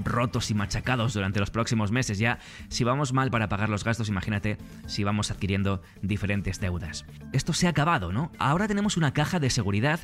rotos 0.05 0.51
y 0.51 0.55
machacados 0.55 1.15
durante 1.15 1.41
los 1.41 1.51
próximos 1.51 1.91
meses. 1.91 2.19
Ya, 2.19 2.39
si 2.69 2.85
vamos 2.85 3.13
mal 3.13 3.31
para 3.31 3.49
pagar 3.49 3.69
los 3.69 3.85
gastos, 3.85 4.09
imagínate 4.09 4.59
si 4.87 5.05
vamos 5.05 5.31
adquiriendo 5.31 5.83
diferentes 6.03 6.61
deudas. 6.61 7.05
Esto 7.33 7.53
se 7.53 7.67
ha 7.67 7.71
acabado, 7.71 8.13
¿no? 8.13 8.33
Ahora 8.39 8.69
tenemos 8.69 8.97
una 8.97 9.13
caja 9.13 9.41
de 9.41 9.51
seguridad 9.51 10.01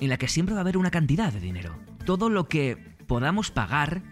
en 0.00 0.08
la 0.08 0.18
que 0.18 0.28
siempre 0.28 0.54
va 0.54 0.60
a 0.60 0.62
haber 0.62 0.76
una 0.76 0.90
cantidad 0.90 1.32
de 1.32 1.40
dinero. 1.40 1.76
Todo 2.04 2.28
lo 2.28 2.48
que 2.48 2.76
podamos 3.06 3.50
pagar, 3.50 4.02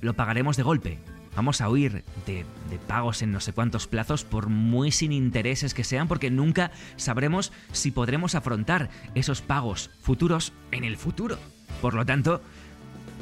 lo 0.00 0.14
pagaremos 0.14 0.56
de 0.56 0.62
golpe. 0.62 0.98
Vamos 1.34 1.60
a 1.60 1.68
huir 1.68 2.02
de, 2.24 2.46
de, 2.70 2.78
pagos 2.78 3.20
en 3.20 3.30
no 3.30 3.40
sé 3.40 3.52
cuántos 3.52 3.86
plazos, 3.86 4.24
por 4.24 4.48
muy 4.48 4.90
sin 4.90 5.12
intereses 5.12 5.74
que 5.74 5.84
sean, 5.84 6.08
porque 6.08 6.30
nunca 6.30 6.70
sabremos 6.96 7.52
si 7.72 7.90
podremos 7.90 8.34
afrontar 8.34 8.88
esos 9.14 9.42
pagos 9.42 9.90
futuros 10.00 10.54
en 10.70 10.84
el 10.84 10.96
futuro. 10.96 11.38
Por 11.82 11.92
lo 11.92 12.06
tanto, 12.06 12.40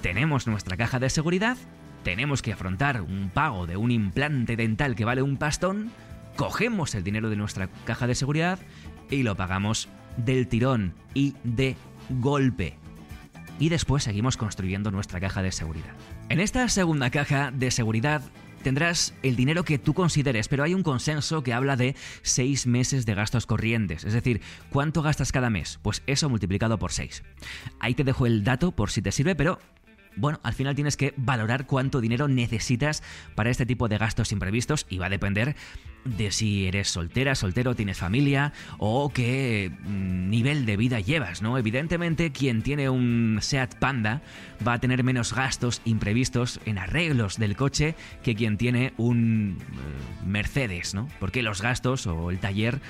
tenemos 0.05 0.47
nuestra 0.47 0.77
caja 0.77 0.99
de 0.99 1.09
seguridad, 1.09 1.57
tenemos 2.03 2.43
que 2.43 2.53
afrontar 2.53 3.01
un 3.01 3.31
pago 3.33 3.67
de 3.67 3.79
un 3.79 3.91
implante 3.91 4.55
dental 4.55 4.97
que 4.97 5.07
vale 5.07 5.23
un 5.23 5.39
pastón, 5.39 5.93
cogemos 6.37 6.95
el 6.95 7.03
dinero 7.03 7.31
de 7.31 7.37
nuestra 7.37 7.69
caja 7.87 8.07
de 8.07 8.15
seguridad 8.15 8.59
y 9.09 9.23
lo 9.23 9.35
pagamos 9.35 9.89
del 10.19 10.47
tirón 10.47 10.93
y 11.15 11.33
de 11.43 11.75
golpe. 12.21 12.77
Y 13.59 13.71
después 13.71 14.05
seguimos 14.05 14.37
construyendo 14.37 14.91
nuestra 14.91 15.21
caja 15.21 15.41
de 15.41 15.53
seguridad. 15.53 15.95
En 16.29 16.39
esta 16.39 16.69
segunda 16.69 17.09
caja 17.09 17.51
de 17.51 17.71
seguridad 17.71 18.21
tendrás 18.63 19.15
el 19.23 19.37
dinero 19.37 19.65
que 19.65 19.79
tú 19.79 19.95
consideres, 19.95 20.49
pero 20.49 20.65
hay 20.65 20.75
un 20.75 20.83
consenso 20.83 21.43
que 21.43 21.55
habla 21.55 21.77
de 21.77 21.97
seis 22.21 22.67
meses 22.67 23.07
de 23.07 23.15
gastos 23.15 23.47
corrientes. 23.47 24.05
Es 24.05 24.13
decir, 24.13 24.43
¿cuánto 24.69 25.01
gastas 25.01 25.33
cada 25.33 25.49
mes? 25.49 25.79
Pues 25.81 26.03
eso 26.07 26.29
multiplicado 26.29 26.79
por 26.79 26.93
seis. 26.93 27.23
Ahí 27.81 27.95
te 27.95 28.05
dejo 28.05 28.27
el 28.27 28.45
dato 28.45 28.73
por 28.73 28.91
si 28.91 29.01
te 29.01 29.13
sirve, 29.13 29.35
pero 29.35 29.61
bueno, 30.17 30.41
al 30.43 30.55
final 30.55 30.75
tienes 30.75 30.97
que 30.97 31.15
valorar 31.17 31.67
cuánto 31.67 32.01
dinero 32.01 32.29
necesitas 32.29 33.03
para 33.35 33.51
este 33.51 33.67
tipo 33.67 33.89
de 33.89 33.99
gastos 33.99 34.33
imprevistos 34.33 34.87
y 34.89 34.99
va 34.99 35.07
a 35.07 35.11
depender 35.11 35.57
de 36.05 36.31
si 36.31 36.67
eres 36.67 36.89
soltera, 36.89 37.35
soltero, 37.35 37.75
tienes 37.75 37.99
familia 37.99 38.53
o 38.79 39.11
qué 39.11 39.73
mm, 39.85 40.29
nivel 40.29 40.67
de 40.67 40.77
vida 40.77 41.01
llevas, 41.01 41.43
¿no? 41.43 41.57
Evidentemente, 41.59 42.31
quien 42.31 42.63
tiene 42.63 42.91
un 42.91 43.39
Seat 43.41 43.77
Panda 43.77 44.23
va 44.67 44.75
a 44.75 44.81
tener 44.81 45.03
menos 45.03 45.35
gastos 45.35 45.81
imprevistos 45.85 46.61
en 46.67 46.79
arreglos 46.79 47.39
del 47.39 47.57
coche 47.57 47.95
que 48.23 48.35
quien 48.35 48.59
tiene 48.59 48.93
un 48.97 49.59
eh, 49.59 50.27
Mercedes, 50.27 50.95
¿no? 50.95 51.09
Porque 51.21 51.43
los 51.43 51.63
gastos 51.63 52.07
o 52.07 52.31
el 52.31 52.39
taller, 52.39 52.77
eh, 52.77 52.81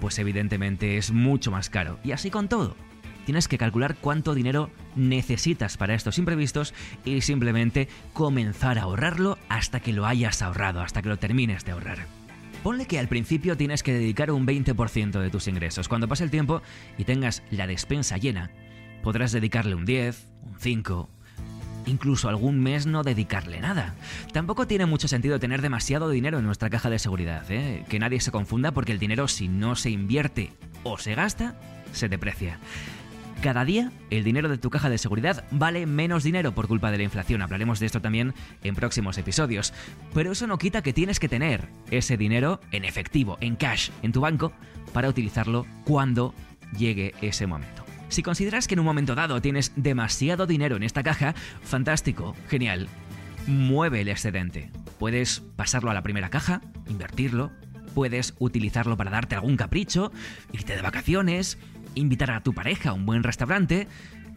pues 0.00 0.18
evidentemente 0.18 0.98
es 0.98 1.10
mucho 1.10 1.50
más 1.50 1.68
caro. 1.68 1.98
Y 2.04 2.12
así 2.12 2.30
con 2.30 2.48
todo 2.48 2.76
tienes 3.28 3.46
que 3.46 3.58
calcular 3.58 3.94
cuánto 4.00 4.34
dinero 4.34 4.70
necesitas 4.96 5.76
para 5.76 5.94
estos 5.94 6.16
imprevistos 6.16 6.72
y 7.04 7.20
simplemente 7.20 7.86
comenzar 8.14 8.78
a 8.78 8.84
ahorrarlo 8.84 9.36
hasta 9.50 9.80
que 9.80 9.92
lo 9.92 10.06
hayas 10.06 10.40
ahorrado, 10.40 10.80
hasta 10.80 11.02
que 11.02 11.10
lo 11.10 11.18
termines 11.18 11.62
de 11.66 11.72
ahorrar. 11.72 12.06
Ponle 12.62 12.86
que 12.86 12.98
al 12.98 13.06
principio 13.06 13.54
tienes 13.54 13.82
que 13.82 13.92
dedicar 13.92 14.30
un 14.30 14.46
20% 14.46 15.20
de 15.20 15.28
tus 15.28 15.46
ingresos. 15.46 15.90
Cuando 15.90 16.08
pase 16.08 16.24
el 16.24 16.30
tiempo 16.30 16.62
y 16.96 17.04
tengas 17.04 17.42
la 17.50 17.66
despensa 17.66 18.16
llena, 18.16 18.50
podrás 19.02 19.30
dedicarle 19.30 19.74
un 19.74 19.84
10, 19.84 20.26
un 20.46 20.58
5, 20.58 21.10
incluso 21.84 22.30
algún 22.30 22.58
mes 22.60 22.86
no 22.86 23.02
dedicarle 23.02 23.60
nada. 23.60 23.94
Tampoco 24.32 24.66
tiene 24.66 24.86
mucho 24.86 25.06
sentido 25.06 25.38
tener 25.38 25.60
demasiado 25.60 26.08
dinero 26.08 26.38
en 26.38 26.46
nuestra 26.46 26.70
caja 26.70 26.88
de 26.88 26.98
seguridad, 26.98 27.44
¿eh? 27.50 27.84
que 27.90 27.98
nadie 27.98 28.20
se 28.20 28.30
confunda 28.30 28.72
porque 28.72 28.92
el 28.92 28.98
dinero 28.98 29.28
si 29.28 29.48
no 29.48 29.76
se 29.76 29.90
invierte 29.90 30.50
o 30.82 30.96
se 30.96 31.14
gasta, 31.14 31.56
se 31.92 32.08
deprecia. 32.08 32.58
Cada 33.42 33.64
día 33.64 33.92
el 34.10 34.24
dinero 34.24 34.48
de 34.48 34.58
tu 34.58 34.68
caja 34.68 34.90
de 34.90 34.98
seguridad 34.98 35.44
vale 35.52 35.86
menos 35.86 36.24
dinero 36.24 36.52
por 36.52 36.66
culpa 36.66 36.90
de 36.90 36.98
la 36.98 37.04
inflación. 37.04 37.40
Hablaremos 37.40 37.78
de 37.78 37.86
esto 37.86 38.00
también 38.00 38.34
en 38.64 38.74
próximos 38.74 39.16
episodios. 39.16 39.72
Pero 40.12 40.32
eso 40.32 40.48
no 40.48 40.58
quita 40.58 40.82
que 40.82 40.92
tienes 40.92 41.20
que 41.20 41.28
tener 41.28 41.68
ese 41.92 42.16
dinero 42.16 42.60
en 42.72 42.84
efectivo, 42.84 43.38
en 43.40 43.54
cash, 43.54 43.90
en 44.02 44.10
tu 44.10 44.20
banco, 44.20 44.52
para 44.92 45.08
utilizarlo 45.08 45.66
cuando 45.84 46.34
llegue 46.76 47.14
ese 47.22 47.46
momento. 47.46 47.84
Si 48.08 48.24
consideras 48.24 48.66
que 48.66 48.74
en 48.74 48.80
un 48.80 48.86
momento 48.86 49.14
dado 49.14 49.40
tienes 49.40 49.72
demasiado 49.76 50.48
dinero 50.48 50.74
en 50.74 50.82
esta 50.82 51.04
caja, 51.04 51.34
fantástico, 51.62 52.34
genial. 52.48 52.88
Mueve 53.46 54.00
el 54.00 54.08
excedente. 54.08 54.72
Puedes 54.98 55.40
pasarlo 55.54 55.92
a 55.92 55.94
la 55.94 56.02
primera 56.02 56.28
caja, 56.28 56.60
invertirlo, 56.88 57.52
puedes 57.88 58.34
utilizarlo 58.38 58.96
para 58.96 59.10
darte 59.10 59.34
algún 59.34 59.56
capricho, 59.56 60.12
irte 60.52 60.76
de 60.76 60.82
vacaciones, 60.82 61.58
invitar 61.94 62.30
a 62.30 62.42
tu 62.42 62.52
pareja 62.52 62.90
a 62.90 62.92
un 62.92 63.06
buen 63.06 63.22
restaurante 63.22 63.88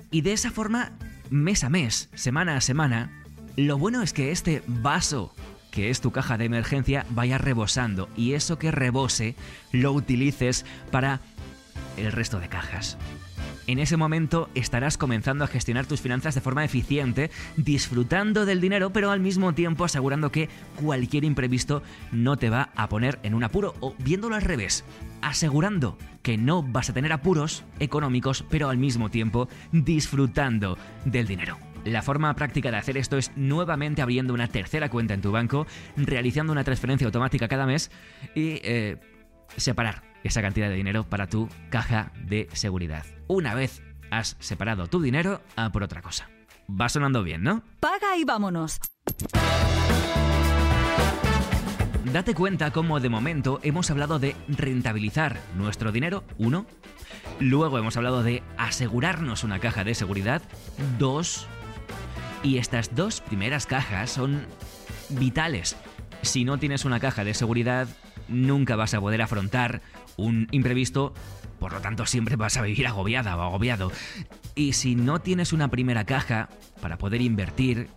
y 0.10 0.22
de 0.22 0.34
esa 0.34 0.52
forma, 0.52 0.92
mes 1.30 1.64
a 1.64 1.70
mes, 1.70 2.10
semana 2.14 2.58
a 2.58 2.62
semana, 2.62 3.24
lo 3.56 3.78
bueno 3.78 4.02
es 4.02 4.14
que 4.14 4.32
este 4.32 4.64
vaso 4.68 5.34
que 5.72 5.90
es 5.90 6.02
tu 6.02 6.12
caja 6.12 6.38
de 6.38 6.46
emergencia 6.46 7.06
vaya 7.12 7.38
rebosando 7.38 8.10
y 8.18 8.34
eso 8.34 8.60
que 8.60 8.72
rebose 8.72 9.36
lo 9.72 9.94
utilices 9.94 10.66
para 10.92 11.22
el 11.98 12.12
resto 12.12 12.40
de 12.40 12.50
cajas. 12.50 12.98
En 13.68 13.80
ese 13.80 13.96
momento 13.98 14.50
estarás 14.56 14.98
comenzando 14.98 15.44
a 15.44 15.48
gestionar 15.48 15.86
tus 15.86 16.02
finanzas 16.02 16.36
de 16.36 16.42
forma 16.42 16.66
eficiente, 16.66 17.30
disfrutando 17.58 18.46
del 18.46 18.60
dinero, 18.60 18.92
pero 18.92 19.12
al 19.12 19.20
mismo 19.20 19.54
tiempo 19.54 19.86
asegurando 19.86 20.32
que 20.32 20.50
cualquier 20.76 21.24
imprevisto 21.24 21.84
no 22.12 22.38
te 22.38 22.50
va 22.50 22.70
a 22.76 22.90
poner 22.90 23.20
en 23.24 23.34
un 23.34 23.44
apuro 23.44 23.76
o 23.80 23.96
viéndolo 24.00 24.36
al 24.36 24.42
revés, 24.42 24.84
asegurando 25.22 25.98
que 26.24 26.38
no 26.38 26.64
vas 26.64 26.90
a 26.90 26.94
tener 26.94 27.14
apuros 27.14 27.64
económicos, 27.80 28.44
pero 28.50 28.70
al 28.70 28.78
mismo 28.78 29.10
tiempo 29.10 29.48
disfrutando 29.72 30.78
del 31.06 31.28
dinero. 31.28 31.58
La 31.86 32.02
forma 32.04 32.36
práctica 32.36 32.70
de 32.70 32.78
hacer 32.78 32.98
esto 32.98 33.18
es 33.18 33.32
nuevamente 33.36 34.02
abriendo 34.02 34.34
una 34.34 34.48
tercera 34.48 34.90
cuenta 34.90 35.14
en 35.14 35.22
tu 35.22 35.32
banco, 35.32 35.66
realizando 35.98 36.52
una 36.52 36.64
transferencia 36.64 37.06
automática 37.06 37.48
cada 37.48 37.66
mes 37.66 37.90
y 38.36 38.60
eh, 38.64 38.98
separar 39.58 40.04
esa 40.24 40.42
cantidad 40.42 40.70
de 40.70 40.76
dinero 40.76 41.04
para 41.10 41.28
tu 41.28 41.50
caja 41.70 42.12
de 42.28 42.48
seguridad. 42.54 43.06
Una 43.32 43.56
vez 43.56 43.82
has 44.10 44.36
separado 44.42 44.88
tu 44.88 45.02
dinero, 45.02 45.40
a 45.56 45.72
por 45.72 45.84
otra 45.84 46.02
cosa. 46.02 46.30
Va 46.70 46.90
sonando 46.90 47.24
bien, 47.24 47.44
¿no? 47.44 47.64
Paga 47.80 48.18
y 48.18 48.26
vámonos. 48.26 48.78
Date 52.12 52.34
cuenta 52.36 52.72
cómo 52.72 53.00
de 53.00 53.08
momento 53.08 53.62
hemos 53.64 53.90
hablado 53.90 54.20
de 54.20 54.36
rentabilizar 54.50 55.40
nuestro 55.56 55.94
dinero, 55.94 56.26
uno. 56.40 56.66
Luego 57.40 57.78
hemos 57.78 57.96
hablado 57.96 58.22
de 58.22 58.44
asegurarnos 58.58 59.46
una 59.46 59.60
caja 59.60 59.86
de 59.86 59.96
seguridad, 59.96 60.42
dos. 61.00 61.48
Y 62.44 62.58
estas 62.58 62.96
dos 62.96 63.22
primeras 63.22 63.66
cajas 63.66 64.12
son 64.12 64.46
vitales. 65.08 65.78
Si 66.22 66.44
no 66.44 66.60
tienes 66.60 66.84
una 66.84 67.00
caja 67.00 67.24
de 67.24 67.34
seguridad, 67.34 67.88
nunca 68.28 68.76
vas 68.76 68.94
a 68.94 69.00
poder 69.00 69.22
afrontar 69.22 69.82
un 70.18 70.50
imprevisto, 70.52 71.14
por 71.62 71.74
lo 71.74 71.80
tanto 71.80 72.08
siempre 72.08 72.36
vas 72.38 72.58
a 72.58 72.64
vivir 72.64 72.88
agobiada 72.88 73.38
o 73.38 73.42
agobiado. 73.44 73.92
Y 74.56 74.74
si 74.74 74.96
no 74.96 75.22
tienes 75.22 75.54
una 75.54 75.68
primera 75.68 76.06
caja 76.06 76.50
para 76.82 76.98
poder 76.98 77.22
invertir, 77.22 77.88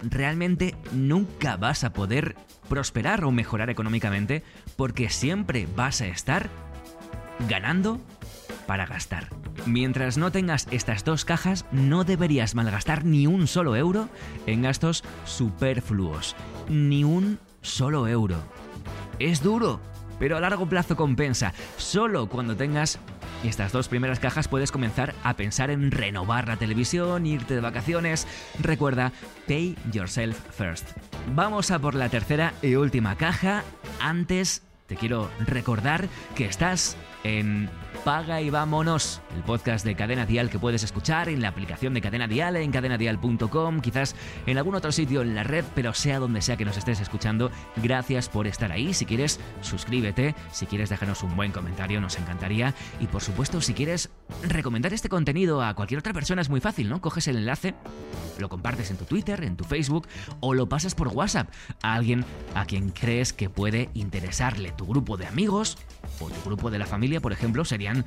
realmente 0.00 0.74
nunca 0.92 1.58
vas 1.58 1.84
a 1.84 1.92
poder 1.92 2.36
prosperar 2.70 3.24
o 3.24 3.30
mejorar 3.30 3.68
económicamente 3.68 4.42
porque 4.76 5.10
siempre 5.10 5.68
vas 5.76 6.00
a 6.00 6.06
estar 6.06 6.48
ganando 7.50 8.00
para 8.66 8.86
gastar. 8.86 9.28
Mientras 9.66 10.16
no 10.16 10.32
tengas 10.32 10.66
estas 10.70 11.04
dos 11.04 11.26
cajas, 11.26 11.66
no 11.70 12.04
deberías 12.04 12.54
malgastar 12.54 13.04
ni 13.04 13.26
un 13.26 13.46
solo 13.46 13.76
euro 13.76 14.08
en 14.46 14.62
gastos 14.62 15.04
superfluos. 15.26 16.34
Ni 16.70 17.04
un 17.04 17.38
solo 17.60 18.08
euro. 18.08 18.36
Es 19.18 19.42
duro, 19.42 19.82
pero 20.22 20.36
a 20.36 20.40
largo 20.40 20.66
plazo 20.66 20.94
compensa. 20.94 21.52
Solo 21.78 22.28
cuando 22.28 22.54
tengas 22.54 23.00
estas 23.42 23.72
dos 23.72 23.88
primeras 23.88 24.20
cajas 24.20 24.46
puedes 24.46 24.70
comenzar 24.70 25.16
a 25.24 25.34
pensar 25.34 25.68
en 25.68 25.90
renovar 25.90 26.46
la 26.46 26.56
televisión, 26.56 27.26
irte 27.26 27.56
de 27.56 27.60
vacaciones. 27.60 28.28
Recuerda, 28.60 29.10
pay 29.48 29.76
yourself 29.90 30.38
first. 30.56 30.86
Vamos 31.34 31.72
a 31.72 31.80
por 31.80 31.96
la 31.96 32.08
tercera 32.08 32.54
y 32.62 32.76
última 32.76 33.16
caja. 33.16 33.64
Antes 33.98 34.62
te 34.86 34.94
quiero 34.94 35.28
recordar 35.40 36.06
que 36.36 36.44
estás 36.44 36.96
en 37.24 37.68
Paga 38.04 38.40
y 38.40 38.50
Vámonos, 38.50 39.20
el 39.36 39.42
podcast 39.44 39.84
de 39.84 39.94
Cadena 39.94 40.26
Dial 40.26 40.50
que 40.50 40.58
puedes 40.58 40.82
escuchar 40.82 41.28
en 41.28 41.40
la 41.40 41.48
aplicación 41.48 41.94
de 41.94 42.00
Cadena 42.00 42.26
Dial, 42.26 42.56
en 42.56 42.72
cadenadial.com, 42.72 43.80
quizás 43.80 44.16
en 44.46 44.58
algún 44.58 44.74
otro 44.74 44.90
sitio 44.90 45.22
en 45.22 45.36
la 45.36 45.44
red, 45.44 45.64
pero 45.74 45.94
sea 45.94 46.18
donde 46.18 46.42
sea 46.42 46.56
que 46.56 46.64
nos 46.64 46.76
estés 46.76 47.00
escuchando, 47.00 47.50
gracias 47.76 48.28
por 48.28 48.48
estar 48.48 48.72
ahí. 48.72 48.92
Si 48.92 49.06
quieres, 49.06 49.38
suscríbete, 49.60 50.34
si 50.50 50.66
quieres 50.66 50.90
dejarnos 50.90 51.22
un 51.22 51.36
buen 51.36 51.52
comentario, 51.52 52.00
nos 52.00 52.18
encantaría. 52.18 52.74
Y 52.98 53.06
por 53.06 53.22
supuesto, 53.22 53.60
si 53.60 53.72
quieres 53.72 54.10
recomendar 54.42 54.92
este 54.92 55.08
contenido 55.08 55.62
a 55.62 55.74
cualquier 55.74 55.98
otra 55.98 56.12
persona, 56.12 56.42
es 56.42 56.48
muy 56.48 56.60
fácil, 56.60 56.88
¿no? 56.88 57.00
Coges 57.00 57.28
el 57.28 57.36
enlace, 57.36 57.74
lo 58.38 58.48
compartes 58.48 58.90
en 58.90 58.96
tu 58.96 59.04
Twitter, 59.04 59.44
en 59.44 59.56
tu 59.56 59.64
Facebook 59.64 60.06
o 60.40 60.54
lo 60.54 60.68
pasas 60.68 60.94
por 60.94 61.08
WhatsApp 61.08 61.48
a 61.82 61.94
alguien 61.94 62.24
a 62.54 62.64
quien 62.64 62.90
crees 62.90 63.32
que 63.32 63.50
puede 63.50 63.90
interesarle. 63.94 64.72
Tu 64.72 64.86
grupo 64.86 65.16
de 65.16 65.26
amigos 65.26 65.78
o 66.20 66.28
tu 66.28 66.40
grupo 66.44 66.70
de 66.70 66.78
la 66.78 66.86
familia, 66.86 67.20
por 67.20 67.32
ejemplo, 67.32 67.64
serían 67.64 67.98
eh, 67.98 68.04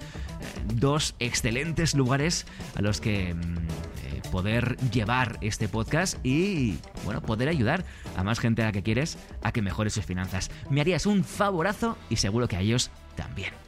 dos 0.73 1.15
excelentes 1.19 1.95
lugares 1.95 2.45
a 2.75 2.81
los 2.81 3.01
que 3.01 3.33
mm, 3.33 3.57
eh, 4.05 4.21
poder 4.31 4.77
llevar 4.91 5.37
este 5.41 5.67
podcast 5.67 6.17
y, 6.25 6.77
bueno, 7.03 7.21
poder 7.21 7.49
ayudar 7.49 7.85
a 8.15 8.23
más 8.23 8.39
gente 8.39 8.61
a 8.61 8.65
la 8.65 8.71
que 8.71 8.83
quieres 8.83 9.17
a 9.41 9.51
que 9.51 9.61
mejore 9.61 9.89
sus 9.89 10.05
finanzas. 10.05 10.51
Me 10.69 10.81
harías 10.81 11.05
un 11.05 11.23
favorazo 11.23 11.97
y 12.09 12.17
seguro 12.17 12.47
que 12.47 12.57
a 12.57 12.61
ellos 12.61 12.91
también. 13.15 13.64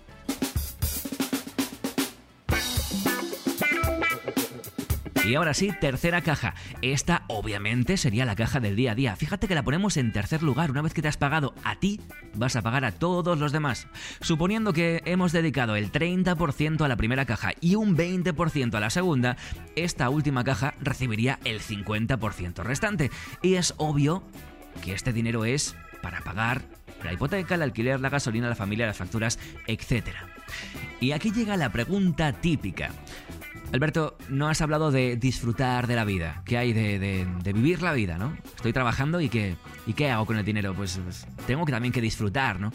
Y 5.27 5.36
ahora 5.36 5.53
sí, 5.53 5.74
tercera 5.81 6.22
caja. 6.22 6.55
Esta 6.81 7.24
obviamente 7.27 7.98
sería 7.98 8.24
la 8.24 8.38
caja 8.38 8.62
del 8.62 8.77
día 8.77 8.93
a 8.93 8.96
día. 8.96 9.17
Fíjate 9.17 9.50
que 9.50 9.55
la 9.55 9.63
ponemos 9.63 9.98
en 9.98 10.13
tercer 10.13 10.41
lugar. 10.41 10.72
Una 10.72 10.81
vez 10.81 10.93
que 10.93 11.01
te 11.01 11.10
has 11.10 11.17
pagado 11.17 11.53
a 11.65 11.75
ti, 11.75 12.00
vas 12.34 12.55
a 12.55 12.62
pagar 12.62 12.86
a 12.86 12.93
todos 12.93 13.38
los 13.38 13.51
demás. 13.51 13.88
Suponiendo 14.22 14.72
que 14.72 15.01
hemos 15.03 15.34
dedicado 15.34 15.75
el 15.75 15.91
30% 15.91 16.79
a 16.79 16.88
la 16.88 16.96
primera 16.96 17.25
caja 17.25 17.51
y 17.60 17.75
un 17.75 17.98
20% 17.98 18.74
a 18.74 18.79
la 18.79 18.89
segunda, 18.89 19.36
esta 19.75 20.10
última 20.10 20.46
caja 20.46 20.75
recibiría 20.79 21.39
el 21.43 21.60
50% 21.60 22.63
restante. 22.63 23.12
Y 23.41 23.55
es 23.55 23.74
obvio 23.75 24.24
que 24.81 24.93
este 24.93 25.12
dinero 25.12 25.43
es 25.43 25.75
para 26.01 26.22
pagar 26.22 26.62
la 27.03 27.12
hipoteca, 27.12 27.55
el 27.55 27.63
alquiler, 27.63 28.00
la 28.00 28.10
gasolina, 28.10 28.48
la 28.48 28.55
familia, 28.55 28.88
las 28.88 28.98
facturas, 28.98 29.39
etc. 29.67 30.07
Y 31.01 31.12
aquí 31.12 31.31
llega 31.31 31.57
la 31.57 31.69
pregunta 31.69 32.31
típica. 32.31 32.91
Alberto, 33.74 34.17
no 34.29 34.47
has 34.47 34.62
hablado 34.62 34.91
de 34.91 35.17
disfrutar 35.17 35.88
de 35.88 35.95
la 35.95 36.05
vida. 36.05 36.41
¿Qué 36.45 36.57
hay 36.57 36.71
de, 36.71 37.27
vivir 37.53 37.81
la 37.81 37.93
vida, 37.93 38.17
no? 38.17 38.36
Estoy 38.55 38.71
trabajando 38.71 39.19
y 39.19 39.29
¿qué, 39.29 39.55
¿y 39.86 39.93
qué 39.93 40.09
hago 40.09 40.25
con 40.25 40.38
el 40.38 40.45
dinero? 40.45 40.74
Pues, 40.74 41.00
pues, 41.03 41.27
tengo 41.45 41.65
que 41.65 41.71
también 41.71 41.91
que 41.91 42.01
disfrutar, 42.01 42.59
¿no? 42.59 42.71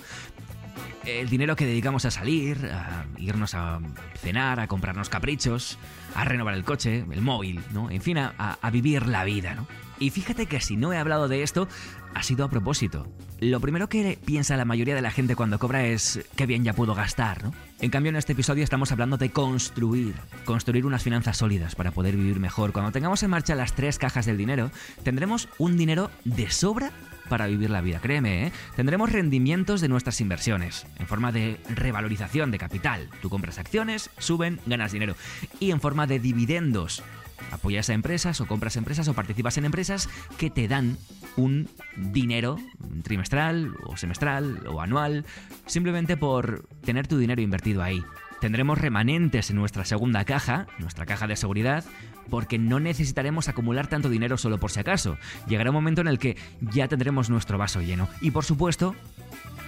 El 1.04 1.28
dinero 1.28 1.56
que 1.56 1.66
dedicamos 1.66 2.04
a 2.04 2.10
salir, 2.10 2.70
a 2.72 3.06
irnos 3.16 3.54
a 3.54 3.80
cenar, 4.16 4.60
a 4.60 4.68
comprarnos 4.68 5.08
caprichos, 5.08 5.78
a 6.14 6.24
renovar 6.24 6.54
el 6.54 6.64
coche, 6.64 7.04
el 7.10 7.22
móvil, 7.22 7.60
¿no? 7.72 7.90
En 7.90 8.02
fin, 8.02 8.18
a, 8.18 8.34
a 8.60 8.70
vivir 8.70 9.06
la 9.06 9.24
vida, 9.24 9.54
¿no? 9.54 9.66
Y 9.98 10.10
fíjate 10.10 10.46
que 10.46 10.60
si 10.60 10.76
no 10.76 10.92
he 10.92 10.98
hablado 10.98 11.28
de 11.28 11.42
esto, 11.42 11.68
ha 12.14 12.22
sido 12.22 12.44
a 12.44 12.50
propósito. 12.50 13.06
Lo 13.40 13.60
primero 13.60 13.88
que 13.88 14.18
piensa 14.24 14.56
la 14.56 14.64
mayoría 14.64 14.94
de 14.94 15.02
la 15.02 15.10
gente 15.10 15.34
cuando 15.34 15.58
cobra 15.58 15.84
es 15.84 16.20
qué 16.36 16.46
bien 16.46 16.64
ya 16.64 16.74
puedo 16.74 16.94
gastar, 16.94 17.42
¿no? 17.42 17.52
En 17.80 17.90
cambio, 17.90 18.10
en 18.10 18.16
este 18.16 18.34
episodio 18.34 18.62
estamos 18.62 18.92
hablando 18.92 19.16
de 19.16 19.30
construir, 19.30 20.14
construir 20.44 20.86
unas 20.86 21.02
finanzas 21.02 21.38
sólidas 21.38 21.74
para 21.74 21.90
poder 21.90 22.16
vivir 22.16 22.38
mejor. 22.38 22.72
Cuando 22.72 22.92
tengamos 22.92 23.22
en 23.22 23.30
marcha 23.30 23.56
las 23.56 23.74
tres 23.74 23.98
cajas 23.98 24.26
del 24.26 24.38
dinero, 24.38 24.70
tendremos 25.02 25.48
un 25.58 25.76
dinero 25.76 26.10
de 26.24 26.50
sobra 26.50 26.92
para 27.28 27.46
vivir 27.46 27.70
la 27.70 27.80
vida, 27.80 27.98
créeme, 27.98 28.46
¿eh? 28.46 28.52
Tendremos 28.76 29.10
rendimientos 29.10 29.80
de 29.80 29.88
nuestras 29.88 30.20
inversiones, 30.20 30.86
en 30.98 31.06
forma 31.06 31.32
de 31.32 31.58
revalorización 31.68 32.50
de 32.50 32.58
capital. 32.58 33.08
Tú 33.22 33.30
compras 33.30 33.58
acciones, 33.58 34.10
suben, 34.18 34.60
ganas 34.66 34.92
dinero. 34.92 35.16
Y 35.58 35.70
en 35.70 35.80
forma 35.80 36.06
de 36.06 36.18
dividendos, 36.18 37.02
apoyas 37.50 37.90
a 37.90 37.94
empresas 37.94 38.40
o 38.40 38.46
compras 38.46 38.76
empresas 38.76 39.08
o 39.08 39.14
participas 39.14 39.58
en 39.58 39.64
empresas 39.64 40.08
que 40.38 40.50
te 40.50 40.68
dan 40.68 40.98
un 41.36 41.68
dinero 41.96 42.58
trimestral 43.02 43.74
o 43.86 43.96
semestral 43.96 44.66
o 44.66 44.80
anual 44.80 45.24
simplemente 45.66 46.16
por 46.16 46.66
tener 46.84 47.06
tu 47.06 47.18
dinero 47.18 47.42
invertido 47.42 47.82
ahí. 47.82 48.02
Tendremos 48.40 48.78
remanentes 48.78 49.50
en 49.50 49.56
nuestra 49.56 49.84
segunda 49.84 50.24
caja, 50.24 50.66
nuestra 50.78 51.06
caja 51.06 51.28
de 51.28 51.36
seguridad, 51.36 51.84
porque 52.28 52.58
no 52.58 52.80
necesitaremos 52.80 53.48
acumular 53.48 53.86
tanto 53.86 54.08
dinero 54.08 54.36
solo 54.36 54.58
por 54.58 54.72
si 54.72 54.80
acaso. 54.80 55.16
Llegará 55.46 55.70
un 55.70 55.74
momento 55.74 56.00
en 56.00 56.08
el 56.08 56.18
que 56.18 56.36
ya 56.60 56.88
tendremos 56.88 57.30
nuestro 57.30 57.56
vaso 57.56 57.80
lleno. 57.82 58.08
Y 58.20 58.32
por 58.32 58.44
supuesto, 58.44 58.96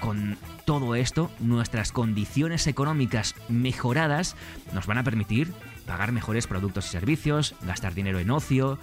con 0.01 0.37
todo 0.65 0.97
esto, 0.97 1.31
nuestras 1.39 1.93
condiciones 1.93 2.67
económicas 2.67 3.37
mejoradas 3.49 4.35
nos 4.73 4.87
van 4.87 4.99
a 4.99 5.05
permitir 5.05 5.53
pagar 5.87 6.13
mejores 6.13 6.47
productos 6.47 6.87
y 6.87 6.91
servicios, 6.91 7.55
gastar 7.63 7.95
dinero 7.95 8.19
en 8.19 8.31
ocio, 8.31 8.79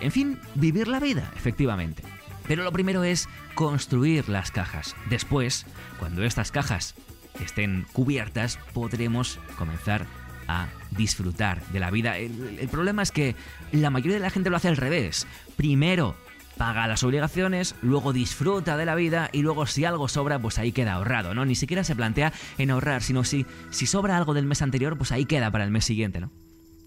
en 0.00 0.12
fin, 0.12 0.38
vivir 0.54 0.88
la 0.88 1.00
vida, 1.00 1.30
efectivamente. 1.36 2.02
Pero 2.46 2.64
lo 2.64 2.72
primero 2.72 3.04
es 3.04 3.28
construir 3.54 4.28
las 4.28 4.50
cajas. 4.50 4.96
Después, 5.08 5.66
cuando 5.98 6.24
estas 6.24 6.50
cajas 6.50 6.94
estén 7.40 7.86
cubiertas, 7.92 8.58
podremos 8.72 9.38
comenzar 9.56 10.06
a 10.48 10.68
disfrutar 10.90 11.64
de 11.68 11.80
la 11.80 11.90
vida. 11.90 12.18
El, 12.18 12.68
problema 12.70 13.02
es 13.02 13.12
que 13.12 13.36
la 13.70 13.90
mayoría 13.90 14.16
de 14.16 14.22
la 14.22 14.30
gente 14.30 14.50
lo 14.50 14.56
hace 14.56 14.68
al 14.68 14.76
revés. 14.76 15.26
Primero 15.56 16.16
paga 16.58 16.86
las 16.86 17.02
obligaciones, 17.02 17.74
luego 17.80 18.12
disfruta 18.12 18.76
de 18.76 18.84
la 18.84 18.94
vida 18.94 19.30
y 19.32 19.42
luego 19.42 19.66
si 19.66 19.84
algo 19.84 20.08
sobra, 20.08 20.38
pues 20.38 20.58
ahí 20.58 20.72
queda 20.72 20.94
ahorrado, 20.94 21.34
¿no? 21.34 21.44
Ni 21.44 21.54
siquiera 21.54 21.84
se 21.84 21.96
plantea 21.96 22.32
en 22.58 22.70
ahorrar, 22.70 23.02
sino 23.02 23.24
si, 23.24 23.46
si 23.70 23.86
sobra 23.86 24.16
algo 24.16 24.34
del 24.34 24.46
mes 24.46 24.62
anterior, 24.62 24.98
pues 24.98 25.12
ahí 25.12 25.24
queda 25.24 25.50
para 25.50 25.64
el 25.64 25.70
mes 25.70 25.84
siguiente, 25.84 26.20
¿no? 26.20 26.30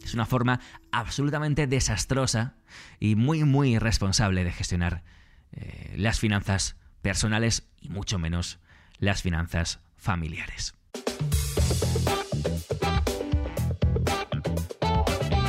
Es 0.06 0.14
una 0.14 0.28
forma 0.28 0.60
absolutamente 0.92 1.66
desastrosa 1.66 2.54
y 3.00 3.16
muy, 3.16 3.44
muy 3.44 3.74
irresponsable 3.76 4.44
de 4.44 4.52
gestionar 4.52 5.04
eh, 5.52 5.96
las 5.98 6.20
finanzas 6.20 6.76
personales 7.02 7.68
y 7.82 7.90
mucho 7.90 8.20
menos 8.20 8.60
las 9.00 9.24
finanzas 9.24 9.80
familiares. 9.98 10.76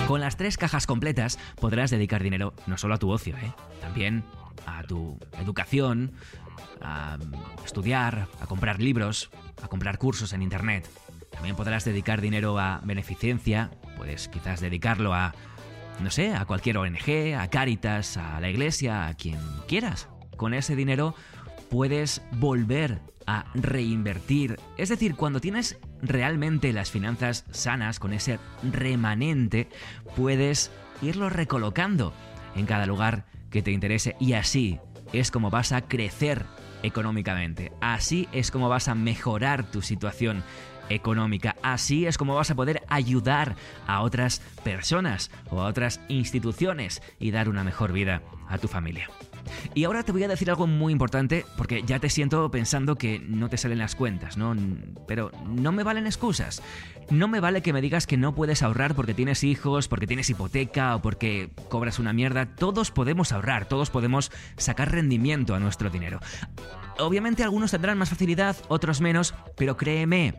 Con 0.09 0.23
las 0.23 0.39
tres 0.39 0.57
cajas 0.57 0.87
completas 0.87 1.39
podrás 1.61 1.91
dedicar 1.91 2.23
dinero 2.23 2.55
no 2.67 2.79
solo 2.79 2.95
a 2.95 2.99
tu 2.99 3.11
ocio, 3.11 3.37
¿eh? 3.37 3.53
también 3.83 4.25
a 4.65 4.83
tu 4.85 5.19
educación, 5.39 6.13
a 6.81 7.19
estudiar, 7.63 8.27
a 8.41 8.47
comprar 8.47 8.81
libros, 8.81 9.31
a 9.63 9.69
comprar 9.69 9.99
cursos 9.99 10.33
en 10.33 10.41
Internet. 10.41 10.89
También 11.31 11.57
podrás 11.57 11.85
dedicar 11.85 12.21
dinero 12.21 12.59
a 12.59 12.81
beneficencia, 12.85 13.71
puedes 13.97 14.29
quizás 14.29 14.61
dedicarlo 14.61 15.15
a, 15.15 15.35
no 16.01 16.11
sé, 16.11 16.35
a 16.35 16.45
cualquier 16.45 16.79
ONG, 16.79 17.35
a 17.39 17.49
Cáritas, 17.49 18.17
a 18.17 18.41
la 18.41 18.49
iglesia, 18.49 19.07
a 19.07 19.15
quien 19.15 19.39
quieras. 19.69 20.09
Con 20.37 20.55
ese 20.55 20.77
dinero 20.77 21.15
puedes 21.71 22.23
volver 22.33 23.01
a 23.27 23.47
reinvertir. 23.55 24.59
Es 24.77 24.89
decir, 24.89 25.17
cuando 25.17 25.41
tienes 25.41 25.79
realmente 26.01 26.73
las 26.73 26.91
finanzas 26.91 27.45
sanas, 27.51 27.99
con 27.99 28.13
ese 28.13 28.39
remanente, 28.63 29.69
puedes 30.15 30.71
irlo 31.03 31.29
recolocando 31.29 32.13
en 32.55 32.67
cada 32.67 32.87
lugar 32.87 33.27
que 33.51 33.63
te 33.63 33.73
interese 33.73 34.17
y 34.21 34.35
así 34.35 34.81
es 35.13 35.31
como 35.31 35.51
vas 35.51 35.73
a 35.73 35.83
crecer 35.83 36.45
económicamente. 36.83 37.73
Así 37.81 38.29
es 38.33 38.51
como 38.51 38.69
vas 38.69 38.89
a 38.89 38.95
mejorar 38.95 39.71
tu 39.71 39.83
situación 39.83 40.43
económica. 40.89 41.57
Así 41.63 42.07
es 42.07 42.19
como 42.19 42.35
vas 42.35 42.51
a 42.51 42.55
poder 42.55 42.83
ayudar 42.89 43.57
a 43.87 44.03
otras 44.03 44.41
personas 44.65 45.31
o 45.51 45.61
a 45.61 45.67
otras 45.67 46.01
instituciones 46.09 47.03
y 47.19 47.31
dar 47.31 47.49
una 47.49 47.65
mejor 47.65 47.93
vida 47.93 48.23
a 48.49 48.59
tu 48.59 48.69
familia. 48.69 49.09
Y 49.75 49.85
ahora 49.85 50.03
te 50.03 50.13
voy 50.13 50.25
a 50.25 50.29
decir 50.29 50.51
algo 50.51 50.67
muy 50.67 50.93
importante 50.93 51.45
porque 51.57 51.83
ya 51.83 51.99
te 51.99 52.11
siento 52.11 52.51
pensando 52.51 52.97
que 52.97 53.19
no 53.21 53.49
te 53.49 53.57
salen 53.57 53.79
las 53.79 53.95
cuentas, 53.95 54.37
¿no? 54.37 54.57
Pero 55.07 55.31
no 55.47 55.73
me 55.73 55.83
valen 55.83 56.07
excusas. 56.07 56.63
No 57.11 57.29
me 57.29 57.39
vale 57.39 57.63
que 57.63 57.73
me 57.73 57.81
digas 57.81 58.07
que 58.07 58.17
no 58.17 58.35
puedes 58.35 58.63
ahorrar 58.63 58.95
porque 58.95 59.15
tienes 59.15 59.45
hijos, 59.45 59.87
porque 59.87 60.07
tienes 60.07 60.29
hipoteca 60.31 60.97
o 60.97 61.03
porque 61.03 61.51
cobras 61.69 61.99
una 61.99 62.13
mierda. 62.13 62.47
Todos 62.57 62.91
podemos 62.91 63.33
ahorrar, 63.33 63.67
todos 63.67 63.91
podemos 63.91 64.33
sacar 64.57 64.91
rendimiento 64.91 65.55
a 65.55 65.61
nuestro 65.61 65.91
dinero. 65.91 66.19
Obviamente 66.99 67.45
algunos 67.45 67.71
tendrán 67.71 67.99
más 67.99 68.11
facilidad, 68.11 68.57
otros 68.69 69.01
menos, 69.01 69.35
pero 69.57 69.77
créeme, 69.77 70.35